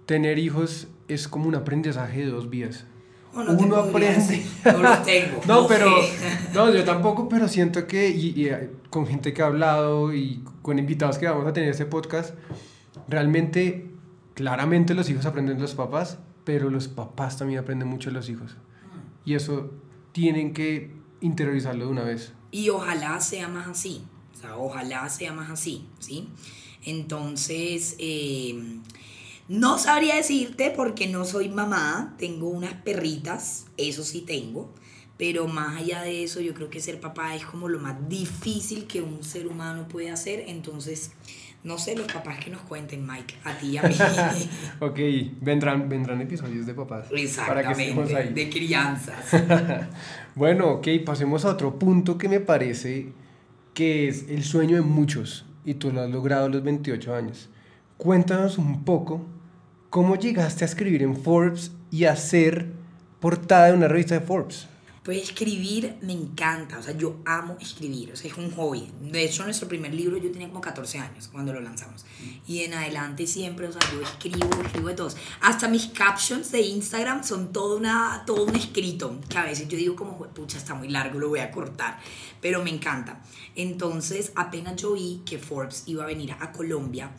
[0.07, 2.87] tener hijos es como un aprendizaje de dos vías.
[3.35, 4.47] No Uno aprende.
[4.65, 5.41] No los tengo.
[5.47, 6.03] No, pero.
[6.03, 6.35] sé.
[6.55, 8.11] No, yo tampoco, pero siento que.
[8.11, 11.69] Y, y, eh, con gente que ha hablado y con invitados que vamos a tener
[11.69, 12.35] en este podcast,
[13.09, 13.91] realmente,
[14.35, 18.29] claramente los hijos aprenden de los papás, pero los papás también aprenden mucho de los
[18.29, 18.57] hijos.
[19.25, 19.73] Y eso
[20.13, 22.33] tienen que interiorizarlo de una vez.
[22.51, 24.05] Y ojalá sea más así.
[24.33, 26.29] O sea, ojalá sea más así, ¿sí?
[26.85, 28.81] Entonces, eh,
[29.49, 32.15] no sabría decirte porque no soy mamá.
[32.19, 34.73] Tengo unas perritas, eso sí tengo.
[35.17, 38.87] pero más allá de eso, yo creo que ser papá es como lo más difícil
[38.87, 40.45] que un ser humano puede hacer.
[40.49, 41.13] Entonces,
[41.65, 43.95] no sé, los papás que nos cuenten, Mike, a ti y a mí.
[44.81, 44.99] ok,
[45.41, 47.07] vendrán, vendrán episodios de papás.
[47.11, 48.35] Exactamente, ahí.
[48.35, 49.31] de crianzas.
[50.35, 53.13] bueno, ok, pasemos a otro punto que me parece
[53.73, 57.49] que es el sueño de muchos y tú lo has logrado a los 28 años.
[57.97, 59.25] Cuéntanos un poco
[59.89, 62.73] cómo llegaste a escribir en Forbes y a ser
[63.21, 64.67] portada de una revista de Forbes.
[65.05, 68.91] Pues escribir me encanta, o sea, yo amo escribir, o sea, es un hobby.
[69.01, 72.05] De hecho, nuestro primer libro yo tenía como 14 años cuando lo lanzamos.
[72.49, 75.17] Y en adelante siempre, o sea, yo escribo, escribo de todos.
[75.41, 79.77] Hasta mis captions de Instagram son todo, una, todo un escrito, que a veces yo
[79.77, 82.01] digo como, pucha, está muy largo, lo voy a cortar,
[82.41, 83.23] pero me encanta.
[83.55, 87.13] Entonces, apenas yo vi que Forbes iba a venir a Colombia,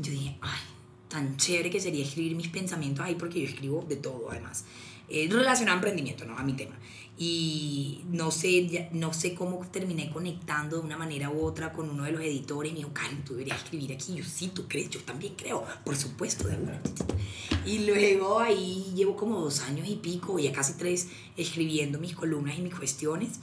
[0.00, 0.60] yo dije, ay,
[1.08, 4.64] tan chévere que sería escribir mis pensamientos ahí, porque yo escribo de todo además.
[5.08, 6.38] Eh, relacionado a emprendimiento, ¿no?
[6.38, 6.76] A mi tema
[7.22, 12.04] y no sé, no sé cómo terminé conectando de una manera u otra con uno
[12.04, 12.70] de los editores.
[12.70, 14.14] Y me dijo, Karen, tú deberías escribir aquí.
[14.14, 16.80] yo, sí, tú crees, yo también creo, por supuesto, de una.
[17.66, 22.58] Y luego ahí llevo como dos años y pico, ya casi tres, escribiendo mis columnas
[22.58, 23.38] y mis cuestiones.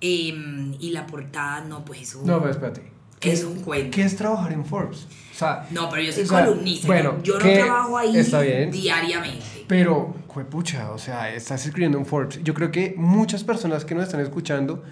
[0.00, 2.22] Em, y la portada, no, pues eso.
[2.24, 2.91] No, pero espérate.
[3.22, 3.94] ¿Qué es un cuento?
[3.94, 5.06] ¿Qué es trabajar en Forbes?
[5.32, 6.88] O sea, no, pero yo soy columnista.
[6.88, 8.12] Bueno, yo no trabajo ahí
[8.70, 9.64] diariamente.
[9.68, 10.12] Pero,
[10.50, 12.40] pucha, o sea, estás escribiendo en Forbes.
[12.42, 14.82] Yo creo que muchas personas que nos están escuchando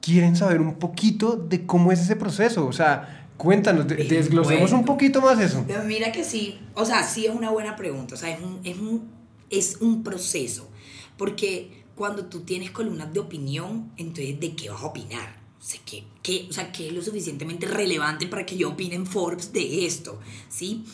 [0.00, 2.66] quieren saber un poquito de cómo es ese proceso.
[2.66, 5.62] O sea, cuéntanos, desglosemos un poquito más eso.
[5.66, 8.14] Pero mira que sí, o sea, sí es una buena pregunta.
[8.14, 9.10] O sea, es un, es un,
[9.50, 10.70] es un proceso.
[11.18, 15.45] Porque cuando tú tienes columnas de opinión, entonces, ¿de qué vas a opinar?
[15.66, 15.80] O sea,
[16.22, 19.84] ¿qué, o sea, ¿qué es lo suficientemente relevante para que yo opine en Forbes de
[19.84, 20.20] esto?
[20.48, 20.84] ¿Sí?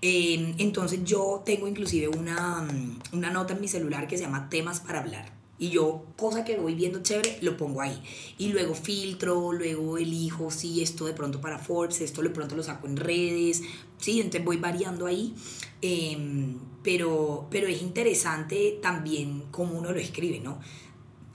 [0.00, 2.66] Em, entonces yo tengo inclusive una,
[3.12, 5.30] una nota en mi celular que se llama temas para hablar.
[5.58, 8.02] Y yo, cosa que voy viendo chévere, lo pongo ahí.
[8.38, 12.62] Y luego filtro, luego elijo, sí, esto de pronto para Forbes, esto de pronto lo
[12.62, 13.62] saco en redes,
[13.98, 15.34] sí, entonces voy variando ahí.
[15.82, 20.58] Em, pero, pero es interesante también cómo uno lo escribe, ¿no?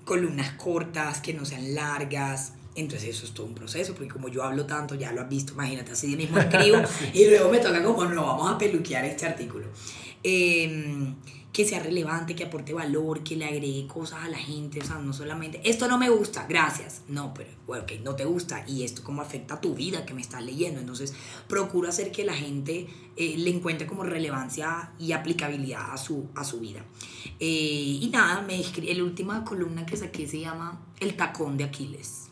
[0.03, 4.43] Columnas cortas, que no sean largas, entonces eso es todo un proceso, porque como yo
[4.43, 6.77] hablo tanto, ya lo has visto, imagínate, así de mismo escribo
[7.13, 9.65] y luego me toca como, no, vamos a peluquear este artículo.
[10.21, 11.15] Em,
[11.51, 14.99] que sea relevante, que aporte valor, que le agregue cosas a la gente, o sea,
[14.99, 18.83] no solamente, esto no me gusta, gracias, no, pero, bueno, ok, no te gusta y
[18.83, 21.15] esto cómo afecta a tu vida que me estás leyendo, entonces
[21.47, 22.85] procuro hacer que la gente
[23.15, 26.85] eh, le encuentre como relevancia y aplicabilidad a su, a su vida.
[27.39, 31.63] Eh, y nada, me escribí, la última columna que saqué se llama El tacón de
[31.63, 32.26] Aquiles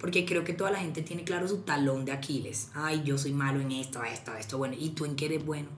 [0.00, 2.70] porque creo que toda la gente tiene claro su talón de Aquiles.
[2.74, 5.68] Ay, yo soy malo en esto, esto, esto, bueno, ¿y tú en qué eres bueno?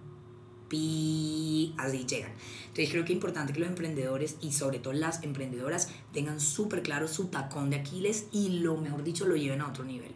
[0.68, 2.30] Pi, así llegan.
[2.68, 6.82] Entonces creo que es importante que los emprendedores y sobre todo las emprendedoras tengan súper
[6.82, 10.12] claro su tacón de Aquiles y lo mejor dicho lo lleven a otro nivel.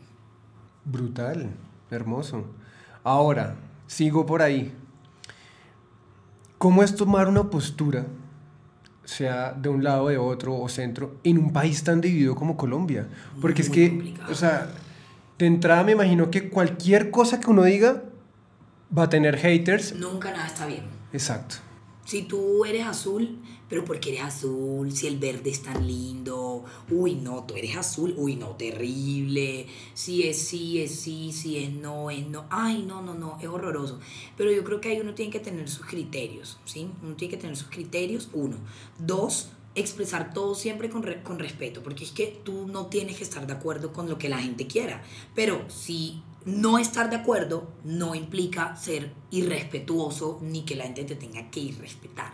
[0.84, 1.50] Brutal,
[1.90, 2.44] hermoso.
[3.02, 4.72] Ahora, sigo por ahí.
[6.58, 8.06] ¿Cómo es tomar una postura
[9.04, 13.08] sea de un lado, de otro o centro, en un país tan dividido como Colombia.
[13.40, 14.68] Porque es que, o sea,
[15.38, 18.02] de entrada me imagino que cualquier cosa que uno diga
[18.96, 19.94] va a tener haters.
[19.96, 20.84] Nunca nada está bien.
[21.12, 21.56] Exacto.
[22.04, 23.38] Si tú eres azul,
[23.68, 28.14] pero porque eres azul, si el verde es tan lindo, uy, no, tú eres azul,
[28.18, 33.00] uy, no, terrible, si es sí, es sí, si es no, es no, ay, no,
[33.00, 34.00] no, no, es horroroso.
[34.36, 36.90] Pero yo creo que ahí uno tiene que tener sus criterios, ¿sí?
[37.02, 38.58] Uno tiene que tener sus criterios, uno.
[38.98, 43.46] Dos, expresar todo siempre con, con respeto, porque es que tú no tienes que estar
[43.46, 45.02] de acuerdo con lo que la gente quiera,
[45.34, 51.16] pero si no estar de acuerdo no implica ser irrespetuoso ni que la gente te
[51.16, 52.32] tenga que irrespetar.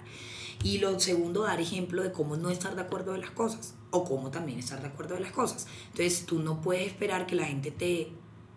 [0.62, 4.04] Y lo segundo, dar ejemplo de cómo no estar de acuerdo de las cosas o
[4.04, 5.66] cómo también estar de acuerdo de las cosas.
[5.86, 8.12] Entonces tú no puedes esperar que la gente te,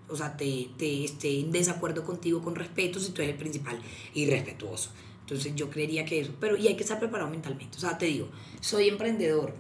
[0.10, 3.80] o sea, te, te esté en desacuerdo contigo con respeto si tú eres el principal
[4.14, 4.90] irrespetuoso.
[5.22, 7.78] Entonces yo creería que eso, pero y hay que estar preparado mentalmente.
[7.78, 8.28] O sea, te digo,
[8.60, 9.54] soy emprendedor,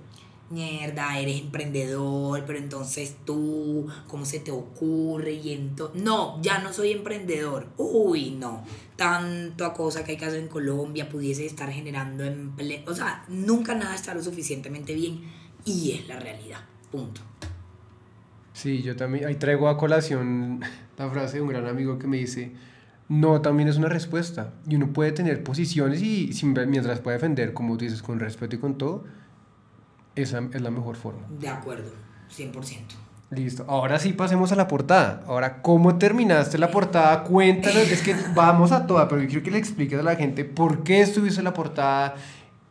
[0.54, 5.34] mierda, eres emprendedor, pero entonces tú, ¿cómo se te ocurre?
[5.34, 7.68] Y entonces, no, ya no soy emprendedor.
[7.78, 8.64] Uy, no,
[8.95, 12.82] tanta cosa que hay que en Colombia pudiese estar generando empleo.
[12.88, 15.22] O sea, nunca nada está lo suficientemente bien
[15.66, 16.60] y es la realidad.
[16.91, 17.22] Punto.
[18.54, 20.62] Sí, yo también, ahí traigo a colación
[20.97, 22.54] la frase de un gran amigo que me dice,
[23.10, 24.54] no también es una respuesta.
[24.68, 26.32] Y uno puede tener posiciones y
[26.68, 29.04] mientras puede defender, como tú dices, con respeto y con todo,
[30.16, 31.22] esa es la mejor forma.
[31.39, 31.91] De acuerdo,
[32.36, 32.78] 100%.
[33.30, 33.66] Listo.
[33.68, 35.24] Ahora sí pasemos a la portada.
[35.28, 37.24] Ahora, ¿cómo terminaste la portada?
[37.24, 40.45] Cuéntanos, es que vamos a toda, pero yo quiero que le expliques a la gente
[40.45, 42.16] por qué estuviste en la portada,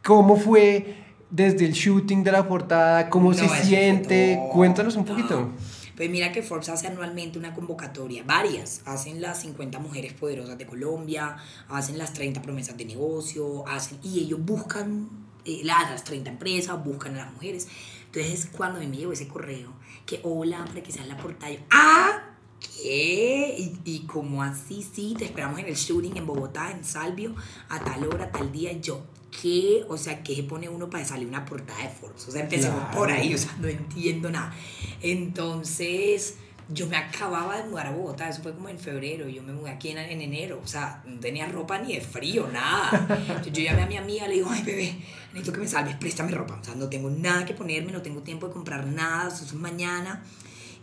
[0.05, 0.97] cómo fue,
[1.31, 4.39] desde el shooting de la portada, cómo se siente.
[4.53, 5.51] Cuéntanos un poquito.
[5.97, 8.83] Pues mira que Forbes hace anualmente una convocatoria, varias.
[8.87, 11.37] Hacen las 50 mujeres poderosas de Colombia,
[11.69, 15.09] hacen las 30 promesas de negocio, hacen, y ellos buscan
[15.45, 17.69] eh, las 30 empresas, buscan a las mujeres.
[18.07, 19.73] Entonces, cuando a mí me llegó ese correo,
[20.07, 22.23] que hola, para que sea la portada, ¡ah!
[22.61, 23.57] ¿Qué?
[23.59, 27.35] Y, y como así, sí, te esperamos en el shooting en Bogotá, en Salvio,
[27.69, 28.73] a tal hora, tal día.
[28.73, 29.03] yo,
[29.41, 29.85] ¿qué?
[29.89, 32.29] O sea, ¿qué se pone uno para salir una portada de Forbes?
[32.29, 34.55] O sea, empecemos por ahí, o sea, no entiendo nada.
[35.01, 36.37] Entonces,
[36.69, 39.71] yo me acababa de mudar a Bogotá, eso fue como en febrero, yo me mudé
[39.71, 43.43] aquí en, en enero, o sea, no tenía ropa ni de frío, nada.
[43.45, 44.97] Yo, llamé a mi amiga, le digo, ay, bebé,
[45.33, 46.59] necesito que me salves, préstame ropa.
[46.61, 49.55] O sea, no tengo nada que ponerme, no tengo tiempo de comprar nada, eso es
[49.55, 50.23] mañana.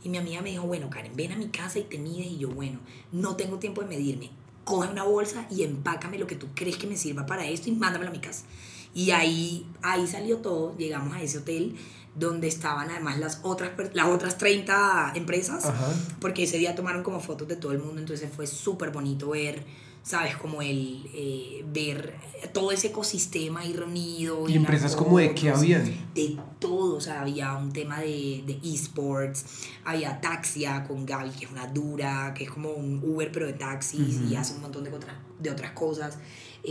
[0.04, 2.28] Y mi amiga me dijo, bueno, Karen, ven a mi casa y te mides.
[2.28, 2.80] Y yo, bueno,
[3.12, 4.30] no tengo tiempo de medirme.
[4.64, 7.74] Coge una bolsa y empácame lo que tú crees que me sirva para esto y
[7.74, 8.46] mándamelo a mi casa.
[8.94, 10.76] Y ahí, ahí salió todo.
[10.78, 11.76] Llegamos a ese hotel
[12.16, 15.72] donde estaban además las otras, las otras 30 empresas,
[16.20, 19.64] porque ese día tomaron como fotos de todo el mundo, entonces fue súper bonito ver
[20.04, 20.36] ¿sabes?
[20.38, 22.16] Como el eh, ver
[22.54, 24.48] todo ese ecosistema ahí reunido.
[24.48, 25.86] ¿Y empresas como de qué habían?
[26.14, 29.46] De todo, o sea, había un tema de, de esports,
[29.86, 33.54] había Taxia con Gaby, que es una dura, que es como un Uber pero de
[33.54, 36.18] taxis y hace un montón de, otras de otras cosas.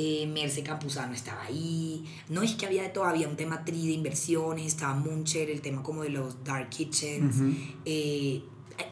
[0.01, 3.85] Eh, Merce Campuzano estaba ahí, no es que había de todo, había un tema tri
[3.89, 7.35] de inversiones, estaba Muncher, el tema como de los dark kitchens,
[7.85, 8.41] eh,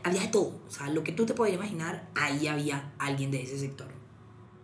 [0.02, 3.40] había de todo, o sea, lo que tú te podrías imaginar, ahí había alguien de
[3.40, 3.86] ese sector.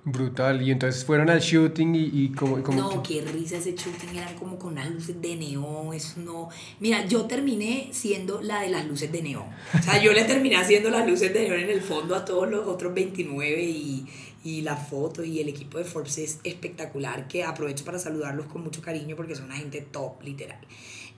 [0.05, 4.35] Brutal, y entonces fueron al shooting y, y como, No, qué risa ese shooting, eran
[4.35, 6.49] como con las luces de neón, eso no...
[6.81, 9.45] Mira, yo terminé siendo la de las luces de neón.
[9.79, 12.51] O sea, yo le terminé haciendo las luces de neón en el fondo a todos
[12.51, 14.05] los otros 29 y,
[14.45, 18.63] y la foto y el equipo de Forbes es espectacular, que aprovecho para saludarlos con
[18.63, 20.59] mucho cariño porque son una gente top, literal.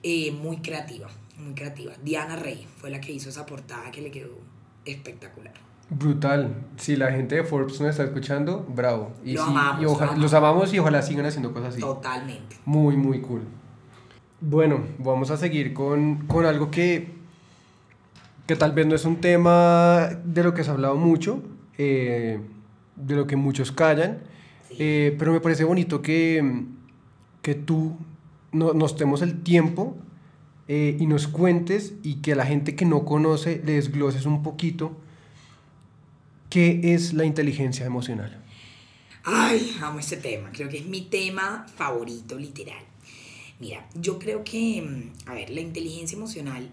[0.03, 1.07] Eh, muy creativa,
[1.37, 1.93] muy creativa.
[2.03, 4.37] Diana Rey fue la que hizo esa portada que le quedó
[4.85, 5.53] espectacular.
[5.89, 6.55] Brutal.
[6.77, 9.11] Si la gente de Forbes nos está escuchando, bravo.
[9.23, 11.81] Y, los amamos y ojalá sigan haciendo cosas así.
[11.81, 12.57] Totalmente.
[12.65, 13.41] Muy, muy cool.
[14.41, 17.13] Bueno, vamos a seguir con, algo que,
[18.47, 21.41] que tal vez no es un tema de lo que has hablado mucho,
[21.77, 22.39] eh,
[22.95, 24.19] de lo que muchos callan,
[24.77, 26.63] eh, pero me parece bonito que,
[27.41, 27.97] que tú
[28.51, 29.97] nos demos el tiempo
[30.67, 34.43] eh, y nos cuentes y que a la gente que no conoce le desgloses un
[34.43, 34.97] poquito
[36.55, 38.41] ¿Qué es la inteligencia emocional?
[39.25, 40.51] Ay, amo este tema.
[40.53, 42.81] Creo que es mi tema favorito, literal.
[43.59, 46.69] Mira, yo creo que, mm, a ver, la inteligencia emocional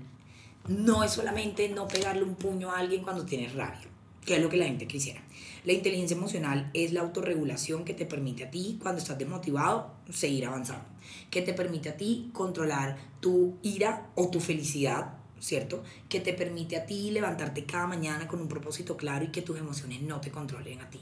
[0.68, 3.80] no es solamente no pegarle un puño a alguien cuando tienes rabia,
[4.24, 5.20] que es lo que la gente quisiera.
[5.64, 10.46] La inteligencia emocional es la autorregulación que te permite a ti, cuando estás desmotivado, seguir
[10.46, 10.84] avanzando.
[11.30, 15.82] Que te permite a ti controlar tu ira o tu felicidad ¿cierto?
[16.08, 19.58] Que te permite a ti levantarte cada mañana con un propósito claro y que tus
[19.58, 21.00] emociones no te controlen a ti.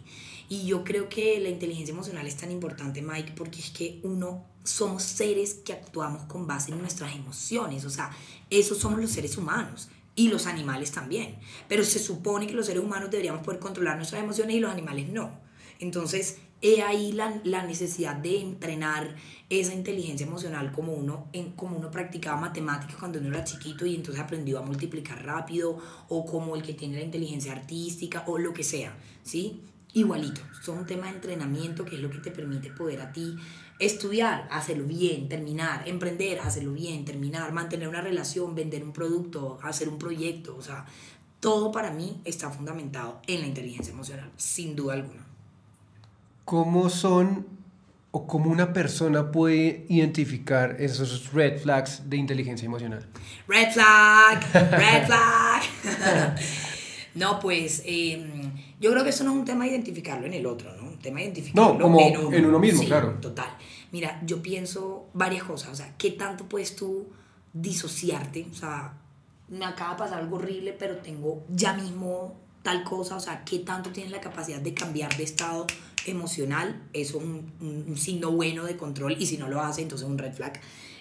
[0.48, 4.46] Y yo creo que la inteligencia emocional es tan importante, Mike, porque es que uno
[4.64, 8.10] somos seres que actuamos con base en nuestras emociones, o sea,
[8.48, 9.88] esos somos los seres humanos
[10.20, 11.36] y los animales también.
[11.66, 15.08] Pero se supone que los seres humanos deberíamos poder controlar nuestras emociones y los animales
[15.08, 15.30] no.
[15.78, 19.16] Entonces, he ahí la, la, necesidad de entrenar
[19.48, 23.94] esa inteligencia emocional como uno, en, como uno practicaba matemáticas cuando uno era chiquito y
[23.94, 25.78] entonces aprendió a multiplicar rápido,
[26.10, 29.62] o como el que tiene la inteligencia artística, o lo que sea, ¿sí?
[29.92, 33.36] Igualito, son un tema de entrenamiento que es lo que te permite poder a ti
[33.80, 39.88] estudiar, hacerlo bien, terminar, emprender, hacerlo bien, terminar, mantener una relación, vender un producto, hacer
[39.88, 40.84] un proyecto, o sea,
[41.40, 45.24] todo para mí está fundamentado en la inteligencia emocional, sin duda alguna.
[46.44, 47.46] ¿Cómo son
[48.10, 53.06] o cómo una persona puede identificar esos red flags de inteligencia emocional?
[53.48, 56.36] Red flag, red flag.
[57.14, 58.49] no, pues em,
[58.80, 60.88] yo creo que eso no es un tema de identificarlo en el otro, ¿no?
[60.88, 63.18] Un tema de identificarlo no, como en uno, mismo, claro.
[63.20, 63.56] Total.
[63.92, 67.06] Mira, yo pienso varias cosas, o sea, ¿qué tanto puedes tú
[67.52, 68.46] disociarte?
[68.50, 68.94] O sea,
[69.48, 73.58] me acaba de pasar algo horrible, pero tengo ya mismo tal cosa, o sea, qué
[73.58, 75.66] tanto tienes la capacidad de cambiar de estado
[76.06, 80.16] emocional, eso es un, signo bueno de control y si no lo hace, entonces un
[80.16, 80.58] red flag.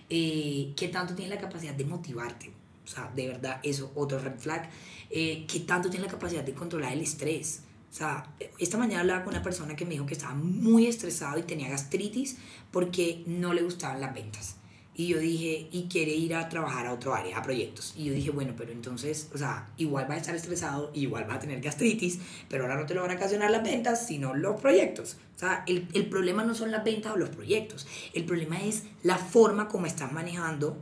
[0.09, 2.51] Eh, ¿Qué tanto tienes la capacidad de motivarte?
[2.83, 4.69] O sea, de verdad, eso, otro red flag.
[5.09, 7.61] Eh, ¿Qué tanto tienes la capacidad de controlar el estrés?
[7.89, 11.39] O sea, esta mañana hablaba con una persona que me dijo que estaba muy estresado
[11.39, 12.37] y tenía gastritis
[12.71, 14.55] porque no le gustaban las ventas.
[14.99, 17.93] Y yo dije, y quiere ir a trabajar a otro área, a proyectos.
[17.95, 21.37] Y yo dije, bueno, pero entonces, o sea, igual vas a estar estresado, igual vas
[21.37, 22.19] a tener gastritis,
[22.49, 25.15] pero ahora no te lo van a ocasionar las ventas, sino los proyectos.
[25.37, 27.87] O sea, el, el problema no son las ventas o los proyectos.
[28.13, 30.77] El problema es la forma como estás manejando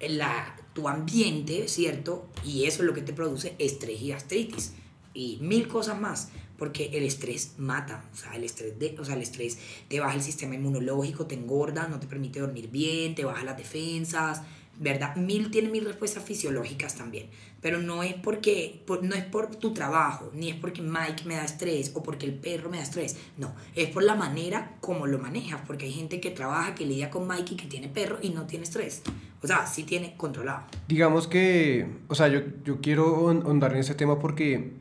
[0.00, 2.28] la, tu ambiente, ¿cierto?
[2.44, 4.74] Y eso es lo que te produce estrés y gastritis.
[5.12, 6.28] Y mil cosas más
[6.58, 10.14] porque el estrés mata, o sea, el estrés, de, o sea, el estrés te baja
[10.14, 14.42] el sistema inmunológico, te engorda, no te permite dormir bien, te baja las defensas,
[14.78, 15.16] ¿verdad?
[15.16, 17.28] Mil tiene mil respuestas fisiológicas también,
[17.60, 21.44] pero no es porque, no es por tu trabajo, ni es porque Mike me da
[21.44, 25.18] estrés o porque el perro me da estrés, no, es por la manera como lo
[25.18, 28.30] manejas, porque hay gente que trabaja, que lidia con Mike y que tiene perro y
[28.30, 29.02] no tiene estrés,
[29.42, 30.64] o sea, sí tiene controlado.
[30.88, 34.72] Digamos que, o sea, yo, yo quiero ahondar en ese tema porque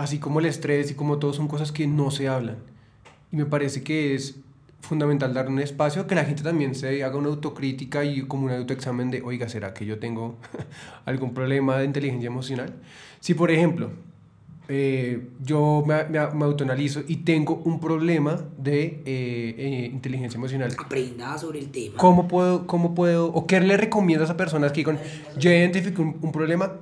[0.00, 2.56] así como el estrés y como todo son cosas que no se hablan.
[3.30, 4.40] Y me parece que es
[4.80, 8.52] fundamental dar un espacio que la gente también se haga una autocrítica y como un
[8.52, 10.38] autoexamen de, oiga, ¿será que yo tengo
[11.04, 12.72] algún problema de inteligencia emocional?
[13.20, 13.90] Si, por ejemplo,
[14.68, 20.74] eh, yo me, me, autoanalizo y tengo un problema de eh, eh, inteligencia emocional.
[20.78, 21.98] Aprenda sobre el tema.
[21.98, 24.98] ¿Cómo puedo, cómo puedo, o qué le recomiendo a esas personas que digan,
[25.38, 26.72] yo identifico un, un problema,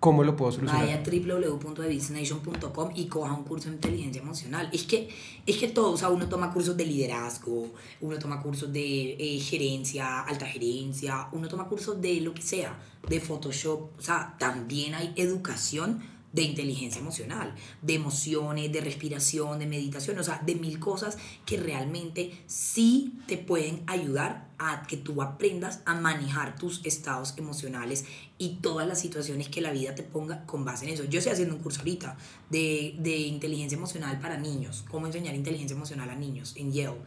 [0.00, 0.86] ¿Cómo lo puedo solucionar?
[0.86, 4.70] Vaya a www.thebusinessnation.com y coja un curso de inteligencia emocional.
[4.72, 5.08] Es que,
[5.44, 9.40] es que todo, o sea, uno toma cursos de liderazgo, uno toma cursos de eh,
[9.40, 12.78] gerencia, alta gerencia, uno toma cursos de lo que sea,
[13.08, 13.98] de Photoshop.
[13.98, 16.00] O sea, también hay educación
[16.32, 21.16] de inteligencia emocional, de emociones, de respiración, de meditación, o sea, de mil cosas
[21.46, 28.04] que realmente sí te pueden ayudar a que tú aprendas a manejar tus estados emocionales
[28.38, 31.04] y todas las situaciones que la vida te ponga con base en eso.
[31.04, 32.16] Yo estoy haciendo un curso ahorita
[32.50, 36.98] de, de inteligencia emocional para niños, cómo enseñar inteligencia emocional a niños en Yale.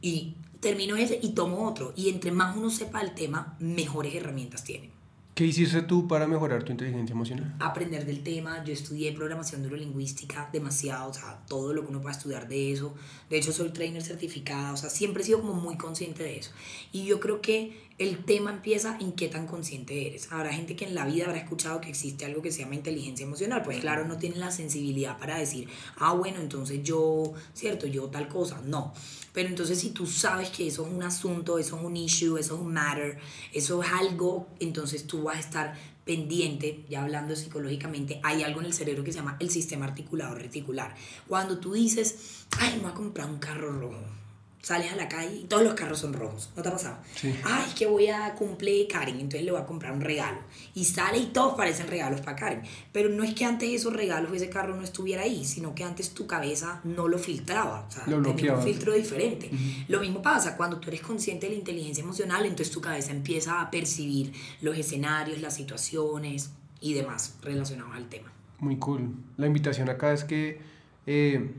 [0.00, 1.92] Y termino ese y tomo otro.
[1.96, 4.99] Y entre más uno sepa el tema, mejores herramientas tiene.
[5.40, 7.54] ¿Qué hiciste tú para mejorar tu inteligencia emocional?
[7.60, 8.62] Aprender del tema.
[8.62, 12.94] Yo estudié programación neurolingüística demasiado, o sea, todo lo que uno pueda estudiar de eso.
[13.30, 16.50] De hecho, soy trainer certificada, o sea, siempre he sido como muy consciente de eso.
[16.92, 20.32] Y yo creo que el tema empieza en qué tan consciente eres.
[20.32, 23.26] Habrá gente que en la vida habrá escuchado que existe algo que se llama inteligencia
[23.26, 23.60] emocional.
[23.62, 28.26] Pues claro, no tienen la sensibilidad para decir, ah, bueno, entonces yo, cierto, yo tal
[28.26, 28.62] cosa.
[28.64, 28.94] No.
[29.34, 32.54] Pero entonces si tú sabes que eso es un asunto, eso es un issue, eso
[32.54, 33.18] es un matter,
[33.52, 35.74] eso es algo, entonces tú vas a estar
[36.06, 40.34] pendiente, ya hablando psicológicamente, hay algo en el cerebro que se llama el sistema articulado
[40.36, 40.94] reticular.
[41.28, 44.19] Cuando tú dices, ay, me voy a comprar un carro rojo
[44.62, 46.50] sales a la calle y todos los carros son rojos.
[46.54, 46.98] ¿No te ha pasado?
[47.14, 47.34] Sí.
[47.44, 50.38] Ay, es que voy a cumplir Karen, entonces le voy a comprar un regalo.
[50.74, 52.62] Y sale y todos parecen regalos para Karen.
[52.92, 56.12] Pero no es que antes esos regalos, ese carro no estuviera ahí, sino que antes
[56.12, 57.86] tu cabeza no lo filtraba.
[57.88, 59.50] O sea, lo tenía un filtro diferente.
[59.88, 63.60] Lo mismo pasa cuando tú eres consciente de la inteligencia emocional, entonces tu cabeza empieza
[63.60, 66.50] a percibir los escenarios, las situaciones
[66.80, 68.32] y demás relacionados al tema.
[68.58, 69.14] Muy cool.
[69.36, 70.60] La invitación acá es que...
[71.06, 71.50] Eh,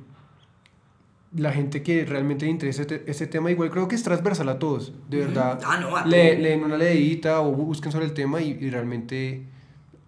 [1.34, 4.59] la gente que realmente le interesa este, este, tema, igual creo que es transversal a
[4.59, 5.59] todos, de verdad.
[5.65, 9.43] Ah, no, le, leen una leidita o busquen sobre el tema y, realmente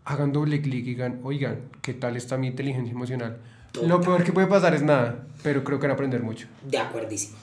[0.05, 3.37] hagan doble clic y digan, oigan, ¿qué tal está mi inteligencia emocional?
[3.81, 6.47] Lo peor que puede pasar es nada, pero creo que van a aprender mucho.
[6.69, 7.37] De acuerdísimo.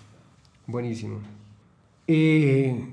[0.66, 1.20] Buenísimo.
[2.06, 2.84] Eh,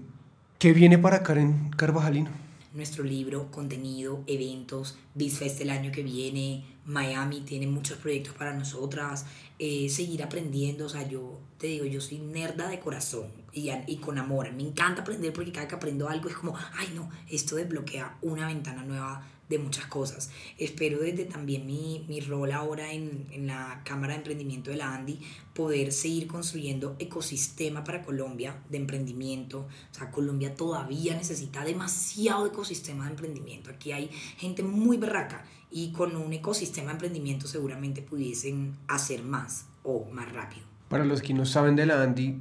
[0.58, 2.30] ¿Qué viene para Karen Carvajalino?
[2.78, 9.26] Nuestro libro, contenido, eventos, BizFest el año que viene, Miami tiene muchos proyectos para nosotras,
[9.58, 13.98] eh, seguir aprendiendo, o sea, yo te digo, yo soy nerda de corazón y, y
[13.98, 17.56] con amor, me encanta aprender porque cada que aprendo algo es como, ay no, esto
[17.56, 20.30] desbloquea una ventana nueva de muchas cosas.
[20.58, 24.94] Espero desde también mi, mi rol ahora en, en, la Cámara de Emprendimiento de la
[24.94, 25.20] Andy
[25.54, 29.68] poder seguir construyendo ecosistema para Colombia de emprendimiento.
[29.92, 33.70] O sea, Colombia todavía necesita demasiado ecosistema de emprendimiento.
[33.70, 39.66] Aquí hay gente muy berraca y con un ecosistema de emprendimiento seguramente pudiesen hacer más
[39.84, 40.66] o más rápido.
[40.90, 42.40] Para los que no saben de la Andy,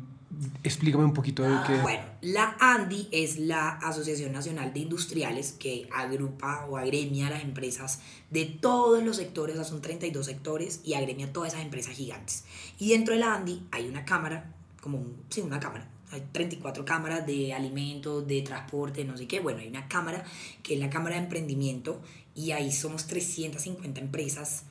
[0.62, 1.80] explícame un poquito de qué.
[1.82, 7.42] Bueno, la ANDI es la Asociación Nacional de Industriales que agrupa o agremia a las
[7.42, 8.00] empresas
[8.30, 11.94] de todos los sectores, o sea, son 32 sectores y agremia a todas esas empresas
[11.94, 12.44] gigantes.
[12.78, 16.84] Y dentro de la ANDI hay una cámara, como un, sí, una cámara, hay 34
[16.84, 19.40] cámaras de alimentos, de transporte, no sé qué.
[19.40, 20.24] Bueno, hay una cámara
[20.62, 22.00] que es la Cámara de Emprendimiento
[22.34, 24.64] y ahí somos 350 empresas,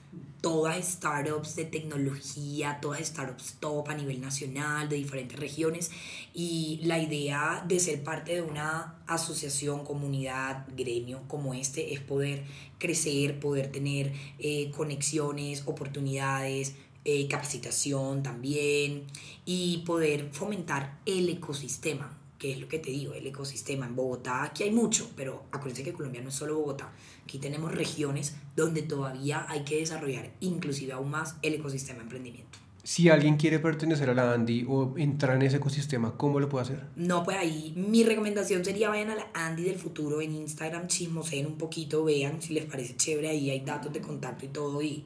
[0.46, 5.90] todas startups de tecnología, todas startups top a nivel nacional, de diferentes regiones.
[6.36, 12.44] Y la idea de ser parte de una asociación, comunidad, gremio como este es poder
[12.78, 16.76] crecer, poder tener eh, conexiones, oportunidades,
[17.06, 19.06] eh, capacitación también
[19.48, 22.16] y poder fomentar el ecosistema
[22.46, 23.86] porque es lo que te digo, el ecosistema.
[23.86, 26.92] En Bogotá aquí hay mucho, pero acuérdense que Colombia no es solo Bogotá.
[27.24, 32.60] Aquí tenemos regiones donde todavía hay que desarrollar inclusive aún más el ecosistema de emprendimiento.
[32.84, 36.66] Si alguien quiere pertenecer a la Andy o entrar en ese ecosistema, ¿cómo lo puede
[36.66, 36.84] hacer?
[36.96, 41.48] No, pues ahí mi recomendación sería vayan a la Andy del futuro en Instagram, chismoseen
[41.48, 45.04] un poquito, vean si les parece chévere, ahí hay datos de contacto y todo, y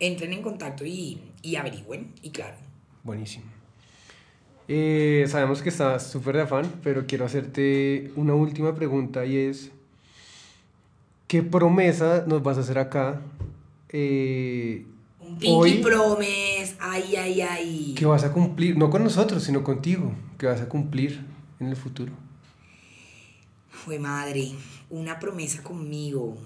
[0.00, 2.56] entren en contacto y, y averigüen, y claro.
[3.04, 3.59] Buenísimo.
[4.72, 9.72] Eh, sabemos que estás súper de afán, pero quiero hacerte una última pregunta y es,
[11.26, 13.20] ¿qué promesa nos vas a hacer acá?
[13.88, 14.86] Eh,
[15.18, 17.94] Un pinky promise, ay, ay, ay.
[17.98, 21.20] que vas a cumplir, no con nosotros, sino contigo, que vas a cumplir
[21.58, 22.12] en el futuro.
[23.70, 24.52] Fue madre,
[24.88, 26.38] una promesa conmigo.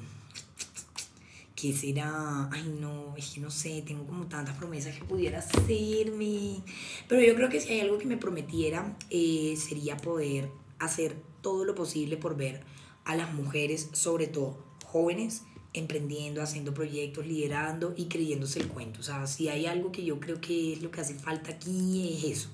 [1.64, 2.50] ¿Qué será?
[2.52, 6.62] Ay, no, es que no sé, tengo como tantas promesas que pudiera hacerme.
[7.08, 11.64] Pero yo creo que si hay algo que me prometiera, eh, sería poder hacer todo
[11.64, 12.60] lo posible por ver
[13.06, 19.00] a las mujeres, sobre todo jóvenes, emprendiendo, haciendo proyectos, liderando y creyéndose el cuento.
[19.00, 22.18] O sea, si hay algo que yo creo que es lo que hace falta aquí,
[22.18, 22.50] es eso.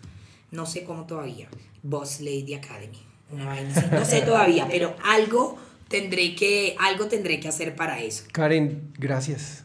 [0.53, 1.49] No sé cómo todavía.
[1.83, 3.03] Boss Lady Academy.
[3.33, 3.89] Una vaina.
[3.91, 5.59] No sé todavía, pero algo
[5.91, 8.24] tendré que, algo tendré que hacer para eso.
[8.32, 9.64] Karen, gracias.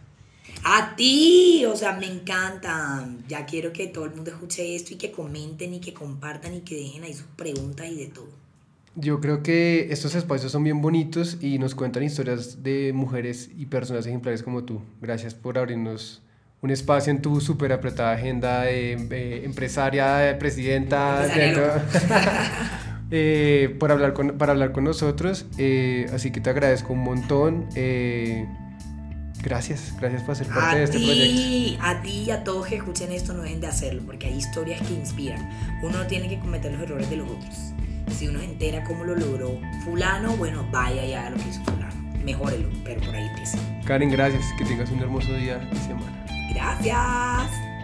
[0.63, 3.07] A ti, o sea, me encanta.
[3.30, 6.61] Ya quiero que todo el mundo escuche esto y que comenten y que compartan y
[6.61, 8.30] que dejen ahí sus preguntas y de todo.
[8.95, 13.67] Yo creo que estos espacios son bien bonitos y nos cuentan historias de mujeres y
[13.67, 14.82] personas ejemplares como tú.
[15.01, 16.21] Gracias por abrirnos
[16.61, 21.53] un espacio en tu súper apretada agenda de, de empresaria, de presidenta, de-
[23.12, 25.45] eh, por hablar con, para hablar con nosotros.
[25.58, 27.68] Eh, así que te agradezco un montón.
[27.76, 28.45] Eh,
[29.43, 31.36] gracias, gracias por ser parte A de este proyecto.
[31.36, 34.38] ti, a ti y a todos que escuchen esto no dejen de hacerlo, porque hay
[34.38, 35.49] historias que inspiran.
[35.84, 37.56] Uno no tiene que cometer los errores de los otros.
[38.18, 41.64] Si uno se entera cómo lo logró fulano, bueno, vaya y haga lo que hizo
[41.64, 41.93] fulano.
[42.24, 43.58] Mejórelo, pero por ahí empieza.
[43.86, 44.43] Karen, gracias.
[44.58, 46.26] Que tengas un hermoso día y semana.
[46.53, 47.74] Gracias.